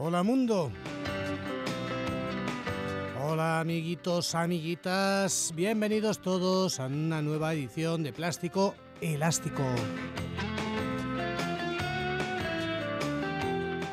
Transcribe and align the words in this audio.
Hola 0.00 0.22
mundo. 0.22 0.70
Hola 3.20 3.58
amiguitos, 3.58 4.36
amiguitas, 4.36 5.52
bienvenidos 5.56 6.22
todos 6.22 6.78
a 6.78 6.86
una 6.86 7.20
nueva 7.20 7.52
edición 7.52 8.04
de 8.04 8.12
Plástico 8.12 8.76
Elástico. 9.00 9.64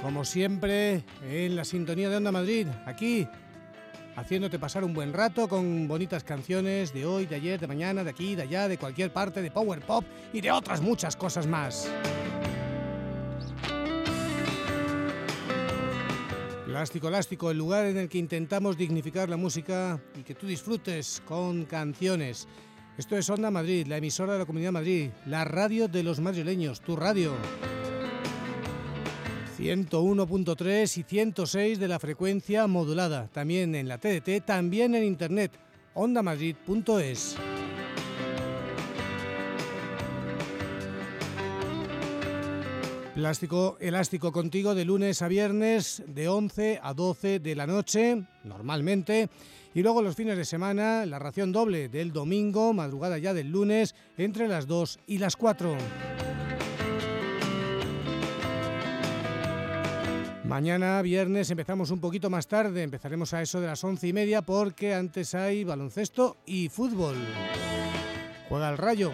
Como 0.03 0.23
siempre, 0.26 1.03
en 1.27 1.55
la 1.55 1.65
sintonía 1.65 2.07
de 2.07 2.17
Onda 2.17 2.31
Madrid, 2.31 2.67
aquí, 2.85 3.27
haciéndote 4.15 4.59
pasar 4.59 4.84
un 4.84 4.93
buen 4.93 5.12
rato 5.12 5.48
con 5.48 5.87
bonitas 5.87 6.23
canciones 6.23 6.93
de 6.93 7.07
hoy, 7.07 7.26
de 7.26 7.37
ayer, 7.37 7.59
de 7.59 7.65
mañana, 7.65 8.03
de 8.03 8.12
aquí, 8.12 8.35
de 8.35 8.43
allá, 8.43 8.67
de 8.67 8.77
cualquier 8.77 9.12
parte, 9.12 9.41
de 9.41 9.49
Power 9.49 9.81
Pop 9.81 10.05
y 10.31 10.41
de 10.41 10.51
otras 10.51 10.81
muchas 10.81 11.15
cosas 11.15 11.48
más. 11.48 11.90
Elástico, 16.94 17.49
el 17.49 17.57
lugar 17.57 17.88
en 17.88 17.98
el 17.98 18.09
que 18.09 18.20
intentamos 18.20 18.77
dignificar 18.77 19.27
la 19.27 19.38
música 19.38 19.99
y 20.17 20.21
que 20.21 20.35
tú 20.35 20.45
disfrutes 20.45 21.21
con 21.26 21.65
canciones. 21.65 22.48
Esto 22.96 23.18
es 23.18 23.27
Onda 23.29 23.49
Madrid, 23.49 23.87
la 23.87 23.98
emisora 23.98 24.34
de 24.34 24.40
la 24.40 24.46
Comunidad 24.46 24.68
de 24.68 24.73
Madrid, 24.73 25.09
la 25.26 25.46
radio 25.46 25.87
de 25.87 26.04
los 26.04 26.20
madrileños, 26.20 26.82
tu 26.82 26.96
radio. 26.96 27.34
101.3 29.57 30.98
y 30.98 31.04
106 31.04 31.79
de 31.79 31.87
la 31.87 31.99
frecuencia 31.99 32.68
modulada, 32.68 33.29
también 33.29 33.74
en 33.74 33.87
la 33.87 33.98
TDT, 33.98 34.46
también 34.46 34.93
en 34.93 35.05
internet, 35.05 35.57
ondamadrid.es. 35.96 37.35
Plástico 43.16 43.77
elástico 43.80 44.34
contigo 44.34 44.76
de 44.76 44.84
lunes 44.84 45.21
a 45.21 45.30
viernes 45.30 46.04
de 46.05 46.27
11 46.27 46.82
a 46.84 46.94
12 46.94 47.40
de 47.40 47.55
la 47.55 47.66
noche, 47.66 48.26
normalmente. 48.44 49.30
Y 49.74 49.84
luego 49.84 50.02
los 50.02 50.18
fines 50.18 50.35
de 50.38 50.44
semana, 50.44 51.05
la 51.05 51.18
ración 51.18 51.54
doble 51.54 51.88
del 51.88 52.12
domingo, 52.12 52.74
madrugada 52.74 53.18
ya 53.18 53.34
del 53.34 53.52
lunes, 53.52 53.96
entre 54.18 54.49
las 54.49 54.68
2 54.68 54.99
y 55.08 55.20
las 55.20 55.38
4. 55.38 55.77
Mañana, 60.43 61.02
viernes, 61.02 61.49
empezamos 61.49 61.91
un 61.91 62.02
poquito 62.02 62.30
más 62.30 62.48
tarde, 62.48 62.84
empezaremos 62.84 63.34
a 63.34 63.41
eso 63.41 63.62
de 63.62 63.68
las 63.68 63.82
once 63.82 64.09
y 64.09 64.13
media 64.13 64.41
porque 64.41 64.94
antes 64.94 65.34
hay 65.36 65.63
baloncesto 65.63 66.36
y 66.46 66.68
fútbol. 66.68 67.16
Juega 68.50 68.69
el 68.72 68.78
rayo. 68.78 69.13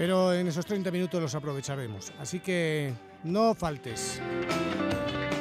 Pero 0.00 0.32
en 0.32 0.48
esos 0.48 0.64
30 0.64 0.90
minutos 0.90 1.20
los 1.20 1.34
aprovecharemos, 1.34 2.10
así 2.18 2.40
que 2.40 2.94
no 3.22 3.54
faltes. 3.54 4.18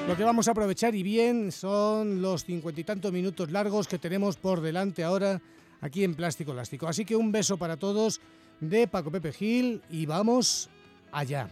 Lo 0.05 0.17
que 0.17 0.23
vamos 0.25 0.49
a 0.49 0.52
aprovechar 0.52 0.93
y 0.95 1.02
bien 1.02 1.49
son 1.53 2.21
los 2.21 2.43
cincuenta 2.43 2.81
y 2.81 2.83
tantos 2.83 3.13
minutos 3.13 3.52
largos 3.52 3.87
que 3.87 3.97
tenemos 3.97 4.35
por 4.35 4.59
delante 4.59 5.05
ahora 5.05 5.41
aquí 5.80 6.03
en 6.03 6.13
Plástico 6.13 6.52
Elástico. 6.52 6.89
Así 6.89 7.05
que 7.05 7.15
un 7.15 7.31
beso 7.31 7.55
para 7.55 7.77
todos 7.77 8.19
de 8.59 8.86
Paco 8.89 9.09
Pepe 9.11 9.31
Gil 9.31 9.81
y 9.89 10.05
vamos 10.05 10.69
allá. 11.14 11.48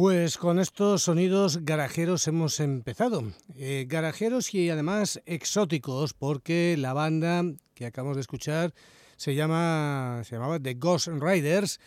Pues 0.00 0.38
con 0.38 0.60
estos 0.60 1.02
sonidos 1.02 1.64
garajeros 1.64 2.28
hemos 2.28 2.60
empezado. 2.60 3.32
Eh, 3.56 3.84
garajeros 3.88 4.54
y 4.54 4.70
además 4.70 5.20
exóticos, 5.26 6.14
porque 6.14 6.76
la 6.78 6.92
banda 6.92 7.42
que 7.74 7.86
acabamos 7.86 8.16
de 8.16 8.20
escuchar 8.20 8.72
se, 9.16 9.34
llama, 9.34 10.22
se 10.24 10.36
llamaba 10.36 10.60
The 10.60 10.74
Ghost 10.74 11.08
Riders 11.08 11.80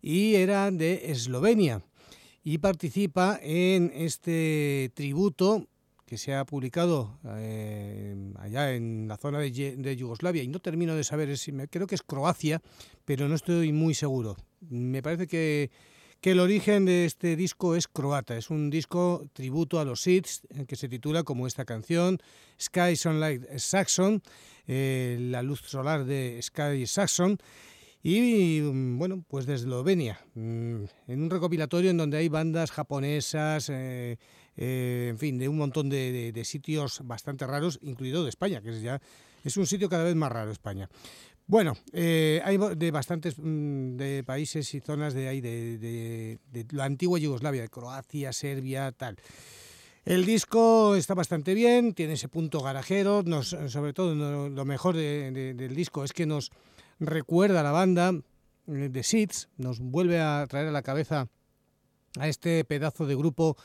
y 0.00 0.36
era 0.36 0.70
de 0.70 1.10
Eslovenia. 1.10 1.82
Y 2.44 2.58
participa 2.58 3.40
en 3.42 3.90
este 3.92 4.92
tributo 4.94 5.66
que 6.06 6.18
se 6.18 6.36
ha 6.36 6.44
publicado 6.44 7.18
allá 8.38 8.74
en 8.74 9.08
la 9.08 9.16
zona 9.16 9.40
de, 9.40 9.96
Yugoslavia, 9.96 10.44
y 10.44 10.46
no 10.46 10.60
termino 10.60 10.94
de 10.94 11.02
saber, 11.02 11.36
si 11.36 11.50
creo 11.68 11.88
que 11.88 11.96
es 11.96 12.02
Croacia, 12.04 12.62
pero 13.04 13.28
no 13.28 13.34
estoy 13.34 13.72
muy 13.72 13.94
seguro. 13.94 14.36
Me 14.60 15.02
parece 15.02 15.26
que 15.26 15.72
que 16.20 16.32
el 16.32 16.40
origen 16.40 16.84
de 16.84 17.04
este 17.04 17.36
disco 17.36 17.76
es 17.76 17.88
croata. 17.88 18.36
Es 18.36 18.50
un 18.50 18.70
disco 18.70 19.24
tributo 19.32 19.80
a 19.80 19.84
los 19.84 20.00
Seeds 20.00 20.42
que 20.66 20.76
se 20.76 20.88
titula 20.88 21.22
como 21.22 21.46
esta 21.46 21.64
canción, 21.64 22.18
Sky 22.60 22.96
Sunlight 22.96 23.58
Saxon, 23.58 24.22
eh, 24.66 25.18
la 25.20 25.42
luz 25.42 25.60
solar 25.60 26.04
de 26.04 26.40
Sky 26.42 26.86
Saxon. 26.86 27.38
Y 28.02 28.60
bueno, 28.60 29.24
pues 29.26 29.46
de 29.46 29.54
Eslovenia, 29.54 30.20
mm, 30.34 30.84
en 31.08 31.22
un 31.22 31.28
recopilatorio 31.28 31.90
en 31.90 31.96
donde 31.96 32.18
hay 32.18 32.28
bandas 32.28 32.70
japonesas, 32.70 33.68
eh, 33.68 34.16
eh, 34.56 35.08
en 35.10 35.18
fin, 35.18 35.38
de 35.38 35.48
un 35.48 35.58
montón 35.58 35.88
de, 35.88 36.30
de, 36.32 36.44
sitios 36.44 37.00
bastante 37.02 37.48
raros, 37.48 37.80
incluido 37.82 38.22
de 38.22 38.28
España, 38.28 38.62
que 38.62 38.70
es 38.70 38.80
ya 38.80 39.00
es 39.46 39.56
un 39.56 39.66
sitio 39.66 39.88
cada 39.88 40.02
vez 40.02 40.16
más 40.16 40.32
raro 40.32 40.50
España. 40.50 40.88
Bueno, 41.48 41.74
eh, 41.92 42.42
hay 42.44 42.58
de 42.76 42.90
bastantes 42.90 43.36
mm, 43.38 43.96
de 43.96 44.24
países 44.24 44.74
y 44.74 44.80
zonas 44.80 45.14
de 45.14 45.28
ahí, 45.28 45.40
de, 45.40 46.38
la 46.72 46.84
antigua 46.84 47.20
Yugoslavia, 47.20 47.62
de 47.62 47.68
Croacia, 47.68 48.32
Serbia, 48.32 48.90
tal. 48.90 49.16
El 50.04 50.26
disco 50.26 50.96
está 50.96 51.14
bastante 51.14 51.54
bien, 51.54 51.94
tiene 51.94 52.14
ese 52.14 52.28
punto 52.28 52.60
garajero, 52.60 53.22
nos, 53.24 53.56
sobre 53.68 53.92
todo 53.92 54.14
lo 54.48 54.64
mejor 54.64 54.96
del 54.96 55.74
disco 55.74 56.02
es 56.02 56.12
que 56.12 56.26
nos 56.26 56.50
recuerda 56.98 57.60
a 57.60 57.64
la 57.64 57.72
banda 57.72 58.12
eh, 58.66 58.88
de 58.90 59.02
Seeds, 59.04 59.48
nos 59.56 59.78
vuelve 59.78 60.20
a 60.20 60.44
traer 60.48 60.66
a 60.68 60.72
la 60.72 60.82
cabeza 60.82 61.28
a 62.18 62.28
este 62.28 62.64
pedazo 62.64 63.06
de 63.06 63.14
grupo 63.14 63.56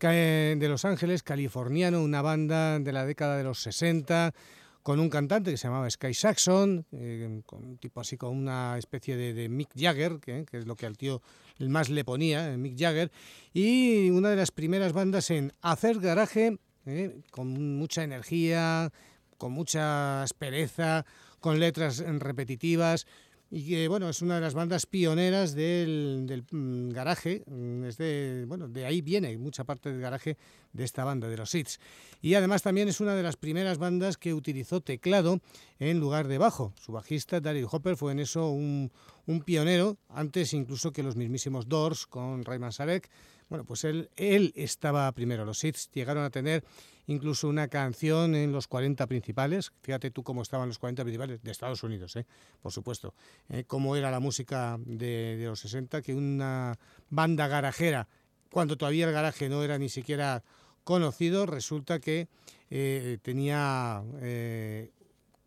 de 0.00 0.66
Los 0.68 0.84
Ángeles, 0.84 1.22
californiano, 1.22 2.02
una 2.02 2.22
banda 2.22 2.80
de 2.80 2.92
la 2.92 3.06
década 3.06 3.36
de 3.36 3.44
los 3.44 3.62
60, 3.62 4.34
con 4.82 4.98
un 4.98 5.08
cantante 5.08 5.50
que 5.50 5.56
se 5.56 5.68
llamaba 5.68 5.88
Sky 5.88 6.12
Saxon, 6.12 6.84
eh, 6.92 7.42
tipo 7.78 8.00
así 8.00 8.16
con 8.16 8.36
una 8.36 8.76
especie 8.78 9.16
de, 9.16 9.48
Mick 9.48 9.70
Jagger, 9.76 10.18
que, 10.18 10.44
es 10.50 10.66
lo 10.66 10.76
que 10.76 10.86
al 10.86 10.96
tío 10.96 11.22
más 11.60 11.88
le 11.88 12.04
ponía, 12.04 12.52
eh, 12.52 12.56
Mick 12.56 12.78
Jagger, 12.78 13.12
y 13.52 14.10
una 14.10 14.30
de 14.30 14.36
las 14.36 14.50
primeras 14.50 14.92
bandas 14.92 15.30
en 15.30 15.52
hacer 15.60 16.00
garaje 16.00 16.58
eh, 16.86 17.20
con 17.30 17.76
mucha 17.76 18.02
energía, 18.02 18.90
con 19.38 19.52
mucha 19.52 20.22
aspereza, 20.22 21.06
con 21.40 21.60
letras 21.60 21.98
repetitivas 21.98 23.06
y 23.54 23.68
que 23.68 23.86
bueno 23.86 24.08
es 24.08 24.22
una 24.22 24.36
de 24.36 24.40
las 24.40 24.54
bandas 24.54 24.86
pioneras 24.86 25.54
del, 25.54 26.42
mm, 26.50 26.88
garaje 26.88 27.44
mm, 27.46 27.82
de, 27.98 28.44
bueno 28.48 28.66
de 28.66 28.86
ahí 28.86 29.02
viene 29.02 29.36
mucha 29.36 29.62
parte 29.64 29.92
del 29.92 30.00
garaje 30.00 30.38
de 30.72 30.84
esta 30.84 31.04
banda 31.04 31.28
de 31.28 31.36
los 31.36 31.50
Seeds. 31.50 31.78
Y 32.22 32.34
además 32.34 32.62
también 32.62 32.88
es 32.88 33.00
una 33.00 33.14
de 33.14 33.22
las 33.22 33.36
primeras 33.36 33.76
bandas 33.76 34.16
que 34.16 34.32
utilizó 34.32 34.80
teclado 34.80 35.40
en 35.78 36.00
lugar 36.00 36.28
de 36.28 36.38
bajo. 36.38 36.72
Su 36.80 36.92
bajista 36.92 37.40
Daryl 37.40 37.66
Hopper 37.70 37.96
fue 37.96 38.12
en 38.12 38.20
eso 38.20 38.48
un, 38.48 38.90
un 39.26 39.42
pionero 39.42 39.98
antes 40.08 40.52
incluso 40.52 40.92
que 40.92 41.02
los 41.02 41.16
mismísimos 41.16 41.68
Doors 41.68 42.06
con 42.06 42.44
Rayman 42.44 42.72
Sarek 42.72 43.08
bueno 43.48 43.64
pues 43.64 43.84
él 43.84 44.10
estaba 44.16 45.10
primero 45.12 45.44
los 45.44 45.58
Seeds 45.58 45.90
llegaron 45.92 46.24
a 46.24 46.30
tener 46.30 46.64
incluso 47.06 47.48
una 47.48 47.68
canción 47.68 48.34
en 48.34 48.52
los 48.52 48.66
40 48.68 49.06
principales. 49.06 49.72
Fíjate 49.82 50.10
tú 50.10 50.22
cómo 50.22 50.42
estaban 50.42 50.68
los 50.68 50.78
40 50.78 51.02
principales 51.02 51.42
de 51.42 51.50
Estados 51.50 51.82
Unidos, 51.82 52.16
¿eh? 52.16 52.26
por 52.60 52.72
supuesto. 52.72 53.14
¿eh? 53.48 53.64
cómo 53.66 53.96
era 53.96 54.10
la 54.10 54.20
música 54.20 54.78
de, 54.84 55.42
los 55.44 55.60
60, 55.60 56.02
que 56.02 56.14
una 56.14 56.78
banda 57.10 57.48
garajera, 57.48 58.08
cuando 58.50 58.76
todavía 58.76 59.06
el 59.06 59.12
garaje 59.12 59.48
no 59.48 59.62
era 59.62 59.78
ni 59.78 59.88
siquiera 59.88 60.42
conocido, 60.84 61.46
resulta 61.46 62.00
que 62.00 62.28
eh, 62.70 63.18
tenía 63.22 64.02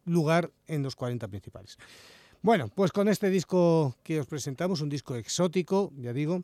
lugar 0.05 0.51
en 0.67 0.83
los 0.83 0.95
40 0.95 1.27
principales. 1.27 1.77
Bueno, 2.45 2.67
pues 2.67 2.91
con 2.91 3.07
este 3.07 3.31
disco 3.31 3.95
que 4.03 4.19
os 4.19 4.27
presentamos, 4.27 4.81
un 4.81 4.89
disco 4.89 5.15
exótico, 5.15 5.91
ya 5.97 6.13
digo, 6.13 6.43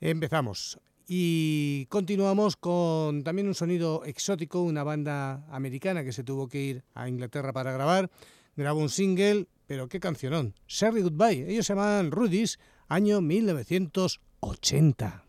empezamos. 0.00 0.80
Y 1.06 1.86
continuamos 1.86 2.56
con 2.56 3.22
también 3.22 3.46
un 3.46 3.54
sonido 3.54 4.02
exótico, 4.04 4.62
una 4.62 4.82
banda 4.82 5.46
americana 5.48 6.02
que 6.02 6.10
se 6.10 6.24
tuvo 6.24 6.48
que 6.48 6.60
ir 6.60 6.84
a 6.92 7.08
Inglaterra 7.08 7.52
para 7.52 7.70
grabar, 7.70 8.10
grabó 8.56 8.80
un 8.80 8.88
single, 8.88 9.46
pero 9.68 9.88
qué 9.88 10.00
cancionón, 10.00 10.56
Sherry 10.66 11.02
Goodbye, 11.02 11.48
ellos 11.48 11.66
se 11.66 11.74
llaman 11.76 12.10
Rudy's, 12.10 12.58
año 12.88 13.20
1980. 13.20 15.27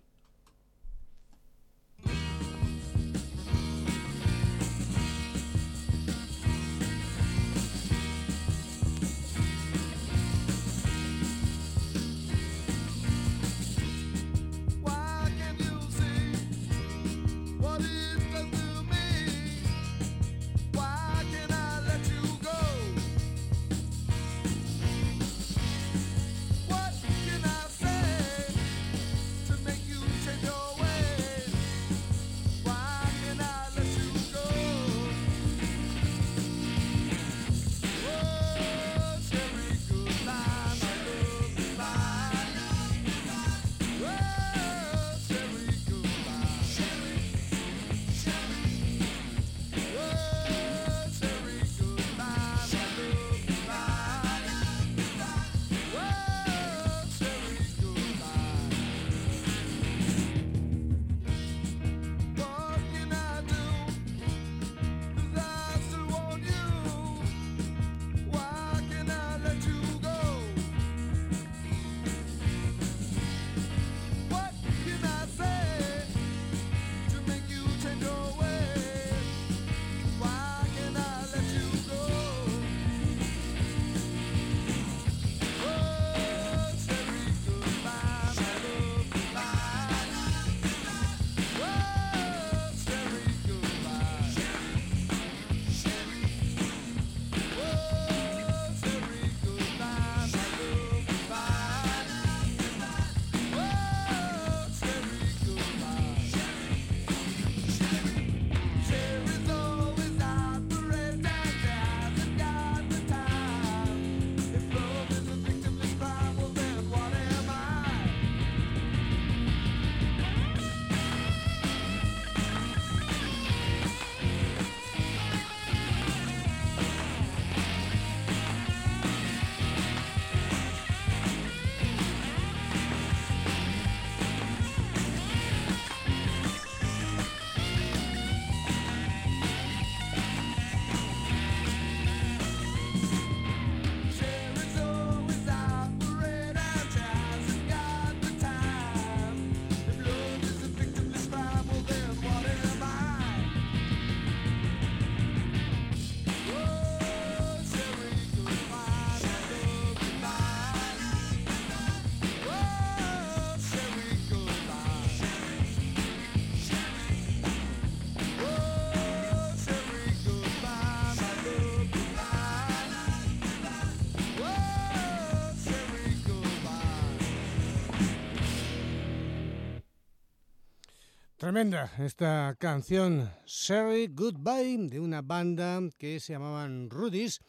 Tremenda 181.49 181.91
esta 181.97 182.55
canción, 182.59 183.27
Sherry 183.47 184.05
Goodbye, 184.13 184.87
de 184.87 184.99
una 184.99 185.23
banda 185.23 185.81
que 185.97 186.19
se 186.19 186.33
llamaban 186.33 186.91
Rudy's, 186.91 187.41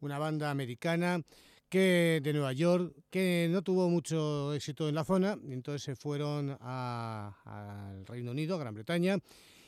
una 0.00 0.18
banda 0.18 0.50
americana 0.50 1.22
que 1.70 2.20
de 2.22 2.34
Nueva 2.34 2.52
York 2.52 2.94
que 3.08 3.48
no 3.50 3.62
tuvo 3.62 3.88
mucho 3.88 4.52
éxito 4.52 4.90
en 4.90 4.94
la 4.94 5.04
zona, 5.04 5.38
entonces 5.48 5.82
se 5.82 5.96
fueron 5.96 6.58
al 6.60 8.04
Reino 8.04 8.32
Unido, 8.32 8.56
a 8.56 8.58
Gran 8.58 8.74
Bretaña, 8.74 9.20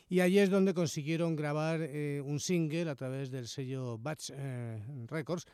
y 0.06 0.20
allí 0.20 0.38
es 0.38 0.50
donde 0.50 0.74
consiguieron 0.74 1.34
grabar 1.34 1.80
eh, 1.80 2.20
un 2.22 2.40
single 2.40 2.90
a 2.90 2.94
través 2.94 3.30
del 3.30 3.48
sello 3.48 3.96
Batch 3.96 4.32
eh, 4.34 4.82
Records 5.06 5.46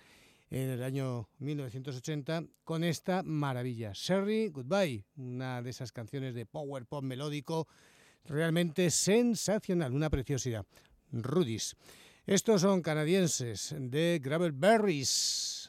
en 0.50 0.70
el 0.70 0.82
año 0.82 1.28
1980 1.38 2.42
con 2.64 2.82
esta 2.82 3.22
maravilla, 3.22 3.92
Sherry 3.94 4.48
Goodbye, 4.48 5.04
una 5.18 5.62
de 5.62 5.70
esas 5.70 5.92
canciones 5.92 6.34
de 6.34 6.46
power 6.46 6.84
pop 6.84 7.04
melódico 7.04 7.68
realmente 8.24 8.90
sensacional, 8.90 9.92
una 9.92 10.10
preciosidad. 10.10 10.66
Rudis. 11.12 11.76
Estos 12.26 12.62
son 12.62 12.82
canadienses 12.82 13.74
de 13.78 14.20
Gravel 14.22 14.52
Berries. 14.52 15.63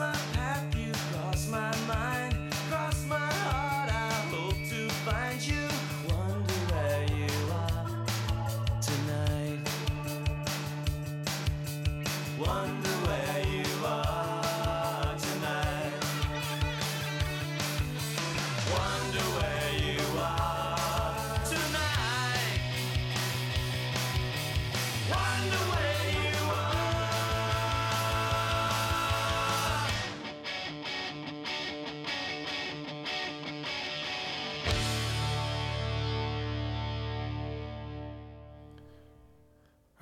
my 0.00 0.29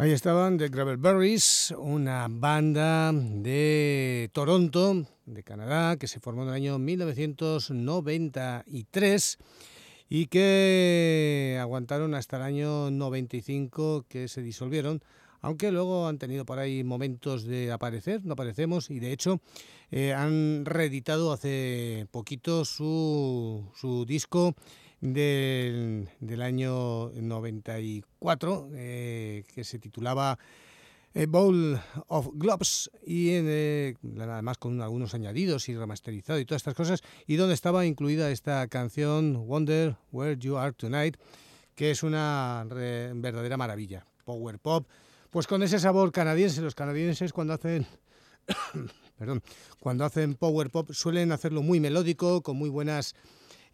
Ahí 0.08 0.14
estaban 0.14 0.56
The 0.56 0.70
Gravelberries, 0.70 1.74
una 1.76 2.28
banda 2.30 3.12
de 3.12 4.30
Toronto, 4.32 5.04
de 5.26 5.42
Canadá, 5.42 5.98
que 5.98 6.08
se 6.08 6.18
formó 6.18 6.44
en 6.44 6.48
el 6.48 6.54
año 6.54 6.78
1993 6.78 9.38
y 10.08 10.28
que 10.28 11.58
aguantaron 11.60 12.14
hasta 12.14 12.38
el 12.38 12.44
año 12.44 12.90
95 12.90 14.06
que 14.08 14.28
se 14.28 14.40
disolvieron, 14.40 15.04
aunque 15.42 15.70
luego 15.70 16.08
han 16.08 16.16
tenido 16.16 16.46
por 16.46 16.58
ahí 16.58 16.84
momentos 16.84 17.44
de 17.44 17.70
aparecer, 17.70 18.24
no 18.24 18.32
aparecemos, 18.32 18.88
y 18.88 19.00
de 19.00 19.12
hecho 19.12 19.42
eh, 19.90 20.14
han 20.14 20.64
reeditado 20.64 21.34
hace 21.34 22.06
poquito 22.10 22.64
su, 22.64 23.70
su 23.74 24.06
disco 24.06 24.54
del, 25.00 26.08
del 26.20 26.42
año 26.42 27.10
94, 27.10 28.70
eh, 28.74 29.44
que 29.54 29.64
se 29.64 29.78
titulaba 29.78 30.38
eh, 31.14 31.26
Bowl 31.26 31.80
of 32.08 32.28
Globes, 32.34 32.90
y 33.06 33.30
eh, 33.30 33.94
además 34.20 34.58
con 34.58 34.80
algunos 34.82 35.14
añadidos 35.14 35.68
y 35.68 35.76
remasterizado 35.76 36.38
y 36.38 36.44
todas 36.44 36.60
estas 36.60 36.74
cosas, 36.74 37.02
y 37.26 37.36
donde 37.36 37.54
estaba 37.54 37.86
incluida 37.86 38.30
esta 38.30 38.66
canción 38.68 39.46
Wonder 39.46 39.96
Where 40.12 40.36
You 40.38 40.56
Are 40.56 40.72
Tonight, 40.72 41.16
que 41.74 41.90
es 41.90 42.02
una 42.02 42.66
verdadera 42.68 43.56
maravilla, 43.56 44.04
power 44.24 44.58
pop, 44.58 44.86
pues 45.30 45.46
con 45.46 45.62
ese 45.62 45.78
sabor 45.78 46.10
canadiense, 46.12 46.60
los 46.60 46.74
canadienses 46.74 47.32
cuando 47.32 47.54
hacen... 47.54 47.86
perdón, 49.18 49.42
cuando 49.80 50.04
hacen 50.04 50.34
power 50.34 50.70
pop 50.70 50.90
suelen 50.92 51.32
hacerlo 51.32 51.62
muy 51.62 51.80
melódico, 51.80 52.42
con 52.42 52.56
muy 52.56 52.68
buenas 52.68 53.14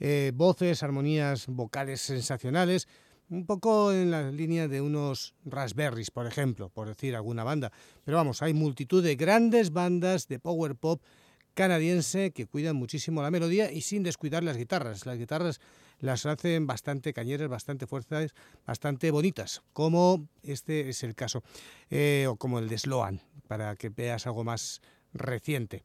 eh, 0.00 0.32
voces, 0.34 0.82
armonías 0.82 1.46
vocales 1.46 2.00
sensacionales, 2.00 2.88
un 3.30 3.46
poco 3.46 3.92
en 3.92 4.10
la 4.10 4.30
línea 4.30 4.68
de 4.68 4.80
unos 4.80 5.34
Raspberries, 5.44 6.10
por 6.10 6.26
ejemplo, 6.26 6.68
por 6.68 6.88
decir 6.88 7.16
alguna 7.16 7.44
banda. 7.44 7.72
Pero 8.04 8.16
vamos, 8.16 8.42
hay 8.42 8.54
multitud 8.54 9.02
de 9.02 9.16
grandes 9.16 9.72
bandas 9.72 10.28
de 10.28 10.38
power 10.38 10.76
pop 10.76 11.02
canadiense 11.54 12.32
que 12.32 12.46
cuidan 12.46 12.76
muchísimo 12.76 13.22
la 13.22 13.30
melodía 13.30 13.70
y 13.70 13.80
sin 13.80 14.02
descuidar 14.02 14.42
las 14.42 14.56
guitarras. 14.56 15.06
Las 15.06 15.18
guitarras 15.18 15.60
las 16.00 16.26
hacen 16.26 16.66
bastante 16.66 17.12
cañeras, 17.12 17.48
bastante 17.48 17.86
fuerzas, 17.86 18.34
bastante 18.66 19.10
bonitas, 19.10 19.62
como 19.72 20.28
este 20.42 20.88
es 20.88 21.02
el 21.04 21.14
caso, 21.14 21.42
eh, 21.90 22.26
o 22.28 22.36
como 22.36 22.58
el 22.58 22.68
de 22.68 22.78
Sloan, 22.78 23.20
para 23.46 23.76
que 23.76 23.88
veas 23.88 24.26
algo 24.26 24.44
más 24.44 24.82
reciente. 25.12 25.84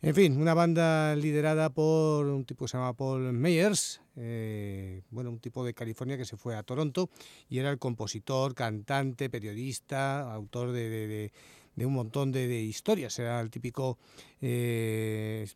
En 0.00 0.14
fin, 0.14 0.40
una 0.40 0.54
banda 0.54 1.16
liderada 1.16 1.70
por 1.70 2.26
un 2.26 2.44
tipo 2.44 2.64
que 2.64 2.68
se 2.68 2.76
llama 2.76 2.92
Paul 2.92 3.32
Meyers, 3.32 4.00
eh, 4.14 5.02
bueno, 5.10 5.30
un 5.30 5.40
tipo 5.40 5.64
de 5.64 5.74
California 5.74 6.16
que 6.16 6.24
se 6.24 6.36
fue 6.36 6.54
a 6.54 6.62
Toronto 6.62 7.10
y 7.48 7.58
era 7.58 7.70
el 7.70 7.80
compositor, 7.80 8.54
cantante, 8.54 9.28
periodista, 9.28 10.32
autor 10.32 10.70
de, 10.70 11.32
un 11.76 11.92
montón 11.92 12.30
de, 12.30 12.62
historias. 12.62 13.18
Era 13.18 13.40
el 13.40 13.50
típico 13.50 13.98
eh, 14.40 15.48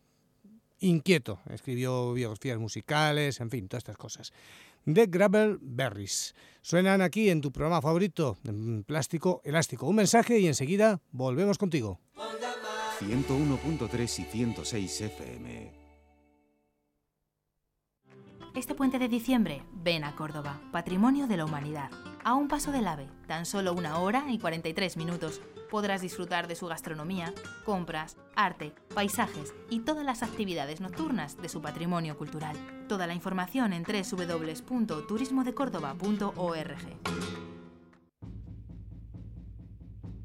inquieto. 0.81 1.39
Escribió 1.49 2.13
biografías 2.13 2.59
musicales, 2.59 3.41
en 3.41 3.49
fin, 3.49 3.69
todas 3.69 3.83
estas 3.83 3.97
cosas. 3.97 4.33
The 4.93 5.07
Gravel 5.07 5.59
Berries. 5.61 6.35
Suenan 6.63 7.01
aquí 7.01 7.31
en 7.31 7.41
tu 7.41 7.53
programa 7.53 7.81
favorito, 7.81 8.37
Plástico 8.87 9.41
Elástico. 9.45 9.87
Un 9.87 9.97
mensaje 9.97 10.41
y 10.41 10.49
enseguida 10.49 11.01
volvemos 11.13 11.59
contigo. 11.59 12.01
101.3 13.03 14.19
y 14.19 14.25
106 14.25 15.01
FM. 15.01 15.83
Este 18.55 18.75
puente 18.75 18.99
de 18.99 19.09
diciembre, 19.09 19.63
ven 19.73 20.05
a 20.05 20.15
Córdoba, 20.15 20.61
Patrimonio 20.73 21.27
de 21.27 21.39
la 21.39 21.47
Humanidad. 21.47 21.91
A 22.23 22.35
un 22.35 22.49
paso 22.49 22.71
del 22.71 22.87
AVE, 22.87 23.09
tan 23.27 23.47
solo 23.47 23.73
una 23.73 23.99
hora 23.99 24.27
y 24.29 24.39
43 24.39 24.99
minutos, 24.99 25.41
podrás 25.71 26.03
disfrutar 26.03 26.49
de 26.49 26.55
su 26.55 26.67
gastronomía, 26.67 27.33
compras, 27.65 28.19
arte, 28.37 28.75
paisajes 28.95 29.55
y 29.71 29.81
todas 29.81 30.05
las 30.05 30.23
actividades 30.23 30.83
nocturnas 30.83 31.41
de 31.41 31.49
su 31.49 31.63
patrimonio 31.63 32.19
cultural. 32.19 32.55
Toda 32.89 33.07
la 33.07 33.15
información 33.15 33.73
en 33.73 33.85
www.turismodecórdoba.org. 33.85 36.77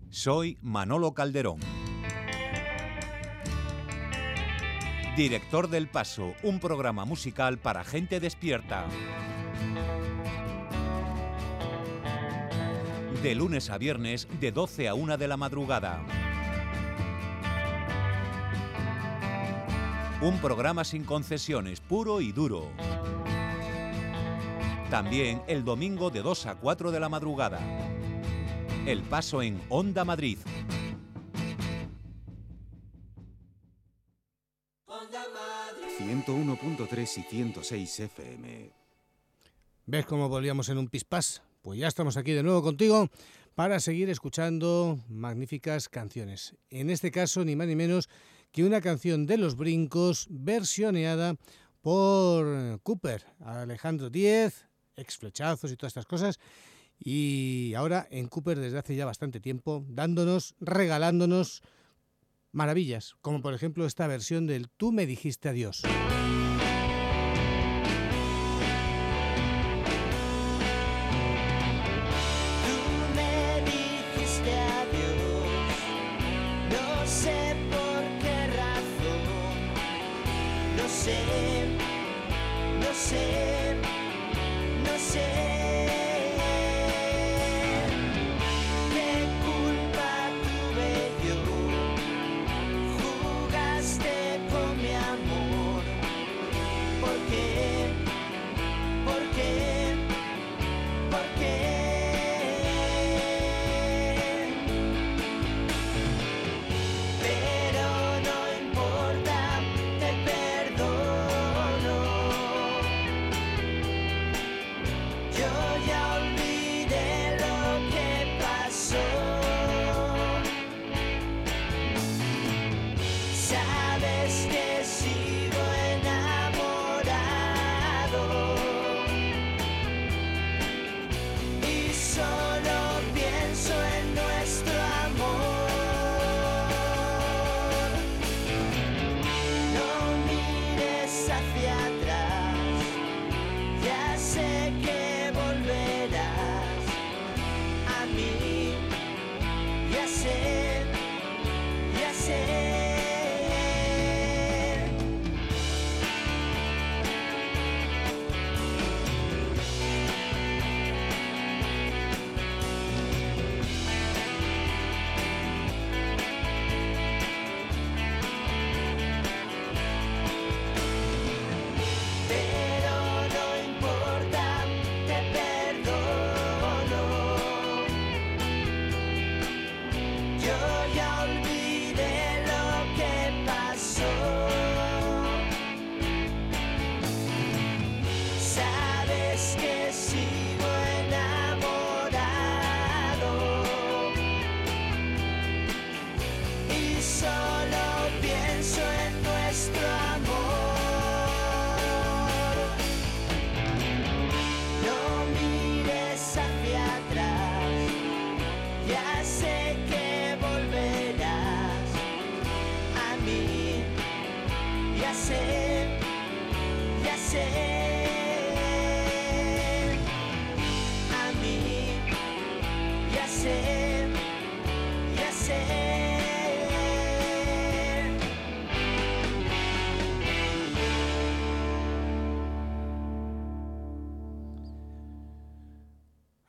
Soy 0.09 0.57
Manolo 0.61 1.13
Calderón. 1.13 1.86
Director 5.17 5.67
del 5.67 5.87
Paso, 5.87 6.35
un 6.43 6.59
programa 6.59 7.03
musical 7.03 7.57
para 7.57 7.83
gente 7.83 8.19
despierta. 8.19 8.85
De 13.23 13.33
lunes 13.33 13.71
a 13.71 13.79
viernes, 13.79 14.27
de 14.39 14.51
12 14.51 14.87
a 14.87 14.93
1 14.93 15.17
de 15.17 15.27
la 15.27 15.35
madrugada. 15.35 16.03
Un 20.21 20.37
programa 20.39 20.83
sin 20.83 21.03
concesiones, 21.03 21.79
puro 21.79 22.21
y 22.21 22.31
duro. 22.31 22.69
También 24.91 25.41
el 25.47 25.65
domingo 25.65 26.11
de 26.11 26.21
2 26.21 26.45
a 26.45 26.55
4 26.57 26.91
de 26.91 26.99
la 26.99 27.09
madrugada. 27.09 27.59
El 28.85 29.01
paso 29.01 29.41
en 29.41 29.59
Onda 29.69 30.05
Madrid 30.05 30.37
101.3 36.07 37.17
y 37.17 37.21
106 37.23 37.99
FM. 37.99 38.71
¿Ves 39.87 40.05
cómo 40.05 40.29
volvíamos 40.29 40.69
en 40.69 40.77
un 40.77 40.87
pispás? 40.87 41.41
Pues 41.61 41.77
ya 41.79 41.89
estamos 41.89 42.15
aquí 42.15 42.31
de 42.31 42.43
nuevo 42.43 42.63
contigo 42.63 43.09
para 43.55 43.81
seguir 43.81 44.09
escuchando 44.09 44.99
magníficas 45.09 45.89
canciones. 45.89 46.55
En 46.69 46.89
este 46.89 47.11
caso, 47.11 47.43
ni 47.43 47.57
más 47.57 47.67
ni 47.67 47.75
menos 47.75 48.07
que 48.53 48.63
una 48.63 48.79
canción 48.79 49.25
de 49.25 49.37
los 49.37 49.57
brincos 49.57 50.27
versioneada 50.29 51.35
por 51.81 52.79
Cooper, 52.83 53.25
Alejandro 53.41 54.09
Díez, 54.09 54.65
ex 54.95 55.17
flechazos 55.17 55.73
y 55.73 55.75
todas 55.75 55.91
estas 55.91 56.05
cosas. 56.05 56.39
Y 56.97 57.73
ahora 57.75 58.07
en 58.11 58.29
Cooper 58.29 58.57
desde 58.57 58.77
hace 58.77 58.95
ya 58.95 59.05
bastante 59.05 59.41
tiempo, 59.41 59.83
dándonos, 59.89 60.55
regalándonos 60.61 61.63
maravillas, 62.57 63.15
como 63.21 63.41
por 63.41 63.53
ejemplo 63.53 63.85
esta 63.85 64.07
versión 64.07 64.47
del 64.47 64.67
Tú 64.69 64.91
me 64.91 65.05
dijiste 65.05 65.47
adiós. 65.47 65.83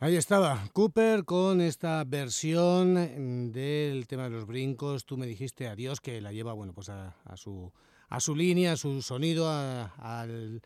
Ahí 0.09 0.17
estaba 0.17 0.67
Cooper 0.73 1.27
con 1.27 1.61
esta 1.61 2.03
versión 2.03 3.53
del 3.53 4.07
tema 4.07 4.25
de 4.25 4.31
los 4.31 4.47
brincos. 4.47 5.05
Tú 5.05 5.19
me 5.19 5.27
dijiste 5.27 5.69
adiós 5.69 6.01
que 6.01 6.23
la 6.23 6.33
lleva 6.33 6.55
bueno 6.55 6.73
pues 6.73 6.89
a, 6.89 7.15
su 7.37 7.71
a 8.09 8.19
su 8.19 8.35
línea, 8.35 8.73
a 8.73 8.77
su 8.79 9.03
sonido, 9.03 9.51
al, 9.51 10.63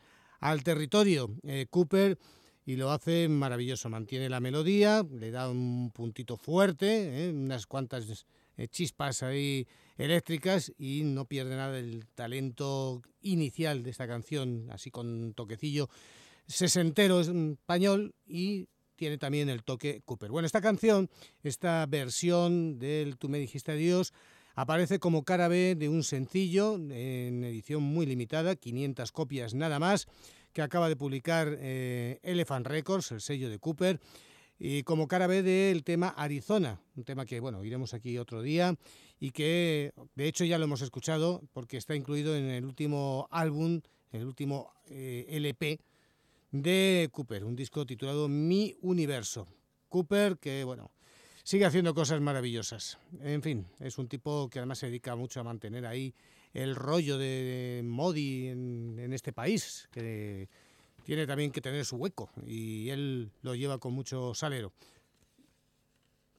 territorio. 0.62 1.28
Eh, 1.42 1.66
Cooper 1.68 2.20
y 2.64 2.76
lo 2.76 2.92
hace 2.92 3.28
maravilloso. 3.28 3.88
Mantiene 3.88 4.28
la 4.28 4.38
melodía, 4.38 5.04
le 5.10 5.32
da 5.32 5.50
un 5.50 5.90
puntito 5.90 6.36
fuerte, 6.36 7.26
eh, 7.26 7.32
unas 7.32 7.66
cuantas 7.66 8.24
eh, 8.56 8.68
chispas 8.68 9.24
ahí 9.24 9.66
eléctricas 9.98 10.72
y 10.78 11.02
no 11.02 11.24
pierde 11.24 11.56
nada 11.56 11.72
del 11.72 12.06
talento 12.14 13.02
inicial 13.22 13.82
de 13.82 13.90
esta 13.90 14.06
canción, 14.06 14.68
así 14.70 14.92
con 14.92 15.34
toquecillo 15.34 15.88
sesentero 16.46 17.20
español 17.20 18.14
y 18.24 18.68
tiene 19.02 19.18
también 19.18 19.48
el 19.48 19.64
toque 19.64 20.00
Cooper. 20.04 20.30
Bueno, 20.30 20.46
esta 20.46 20.60
canción, 20.60 21.10
esta 21.42 21.84
versión 21.86 22.78
del 22.78 23.18
Tú 23.18 23.28
me 23.28 23.40
dijiste 23.40 23.72
adiós, 23.72 24.12
aparece 24.54 25.00
como 25.00 25.24
cara 25.24 25.48
B 25.48 25.74
de 25.74 25.88
un 25.88 26.04
sencillo 26.04 26.76
en 26.76 27.42
edición 27.42 27.82
muy 27.82 28.06
limitada, 28.06 28.54
500 28.54 29.10
copias 29.10 29.54
nada 29.54 29.80
más, 29.80 30.06
que 30.52 30.62
acaba 30.62 30.88
de 30.88 30.94
publicar 30.94 31.56
eh, 31.58 32.20
Elephant 32.22 32.64
Records, 32.64 33.10
el 33.10 33.20
sello 33.20 33.50
de 33.50 33.58
Cooper, 33.58 33.98
y 34.56 34.84
como 34.84 35.08
cara 35.08 35.26
B 35.26 35.42
del 35.42 35.82
tema 35.82 36.10
Arizona, 36.10 36.80
un 36.94 37.02
tema 37.02 37.26
que, 37.26 37.40
bueno, 37.40 37.64
iremos 37.64 37.94
aquí 37.94 38.18
otro 38.18 38.40
día 38.40 38.76
y 39.18 39.32
que 39.32 39.94
de 40.14 40.28
hecho 40.28 40.44
ya 40.44 40.58
lo 40.58 40.64
hemos 40.66 40.82
escuchado 40.82 41.42
porque 41.52 41.76
está 41.76 41.96
incluido 41.96 42.36
en 42.36 42.44
el 42.44 42.64
último 42.64 43.26
álbum, 43.32 43.80
el 44.12 44.26
último 44.26 44.72
eh, 44.86 45.26
LP 45.28 45.80
de 46.52 47.08
Cooper, 47.10 47.44
un 47.44 47.56
disco 47.56 47.84
titulado 47.86 48.28
Mi 48.28 48.76
Universo. 48.82 49.48
Cooper 49.88 50.38
que, 50.38 50.64
bueno, 50.64 50.92
sigue 51.42 51.64
haciendo 51.64 51.94
cosas 51.94 52.20
maravillosas. 52.20 52.98
En 53.20 53.42
fin, 53.42 53.66
es 53.80 53.98
un 53.98 54.06
tipo 54.06 54.48
que 54.48 54.58
además 54.58 54.78
se 54.78 54.86
dedica 54.86 55.16
mucho 55.16 55.40
a 55.40 55.44
mantener 55.44 55.86
ahí 55.86 56.14
el 56.52 56.76
rollo 56.76 57.16
de 57.16 57.80
Modi 57.84 58.48
en, 58.48 59.12
este 59.12 59.32
país, 59.32 59.88
que 59.90 60.48
tiene 61.04 61.26
también 61.26 61.50
que 61.50 61.62
tener 61.62 61.84
su 61.86 61.96
hueco 61.96 62.30
y 62.46 62.90
él 62.90 63.30
lo 63.40 63.54
lleva 63.54 63.78
con 63.78 63.94
mucho 63.94 64.34
salero. 64.34 64.72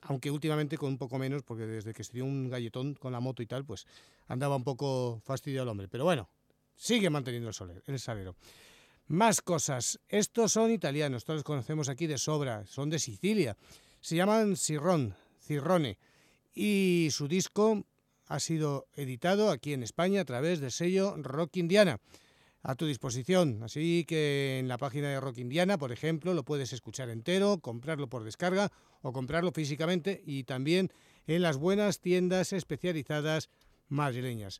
Aunque 0.02 0.30
últimamente 0.30 0.78
con 0.78 0.89
un 0.89 0.97
poco 0.97 1.17
menos, 1.17 1.43
porque 1.43 1.65
desde 1.65 1.93
que 1.93 2.04
se 2.04 2.13
dio 2.13 2.26
un 2.26 2.49
galletón 2.49 2.93
con 2.93 3.13
la 3.13 3.19
moto 3.19 3.41
y 3.41 3.47
tal, 3.47 3.65
pues 3.65 3.88
andaba 4.28 4.56
un 4.56 4.63
poco 4.63 5.21
fastidiado 5.23 5.63
el 5.63 5.69
hombre. 5.69 5.88
Pero 5.88 6.04
bueno, 6.04 6.30
sigue 6.76 7.10
manteniendo 7.10 7.49
el, 7.49 7.82
el 7.88 7.99
salero. 7.99 8.36
Más 9.13 9.43
cosas. 9.43 9.99
Estos 10.10 10.54
son 10.54 10.71
italianos, 10.71 11.23
todos 11.23 11.43
conocemos 11.43 11.88
aquí 11.88 12.08
de 12.08 12.17
sobra, 12.17 12.65
son 12.65 12.89
de 12.89 12.97
Sicilia. 12.97 13.56
Se 14.02 14.15
llaman 14.15 14.58
Cirrón, 14.58 15.13
Cirrone. 15.39 15.99
Y 16.56 17.10
su 17.12 17.28
disco 17.28 17.86
ha 18.26 18.39
sido 18.39 18.88
editado 18.95 19.52
aquí 19.52 19.73
en 19.73 19.84
España 19.84 20.21
a 20.21 20.26
través 20.26 20.62
del 20.62 20.71
sello 20.71 21.13
Rock 21.17 21.58
Indiana. 21.58 21.99
A 22.63 22.73
tu 22.73 22.88
disposición. 22.88 23.62
Así 23.62 24.04
que 24.08 24.58
en 24.58 24.67
la 24.67 24.80
página 24.80 25.10
de 25.10 25.19
Rock 25.19 25.38
Indiana, 25.38 25.78
por 25.78 25.91
ejemplo, 25.91 26.34
lo 26.34 26.43
puedes 26.43 26.73
escuchar 26.73 27.12
entero, 27.12 27.60
comprarlo 27.60 28.10
por 28.10 28.23
descarga 28.23 28.71
o 29.04 29.13
comprarlo 29.13 29.52
físicamente 29.52 30.23
y 30.26 30.45
también 30.45 30.91
en 31.28 31.43
las 31.43 31.58
buenas 31.58 31.99
tiendas 31.99 32.52
especializadas 32.52 33.52
madrileñas. 33.89 34.60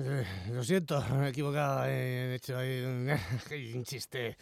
Eh, 0.00 0.24
lo 0.52 0.62
siento, 0.62 1.04
me 1.18 1.26
he 1.26 1.30
equivocado, 1.30 1.84
he 1.86 2.36
hecho 2.36 2.56
ahí 2.56 2.84
un, 3.74 3.82
chiste. 3.82 4.36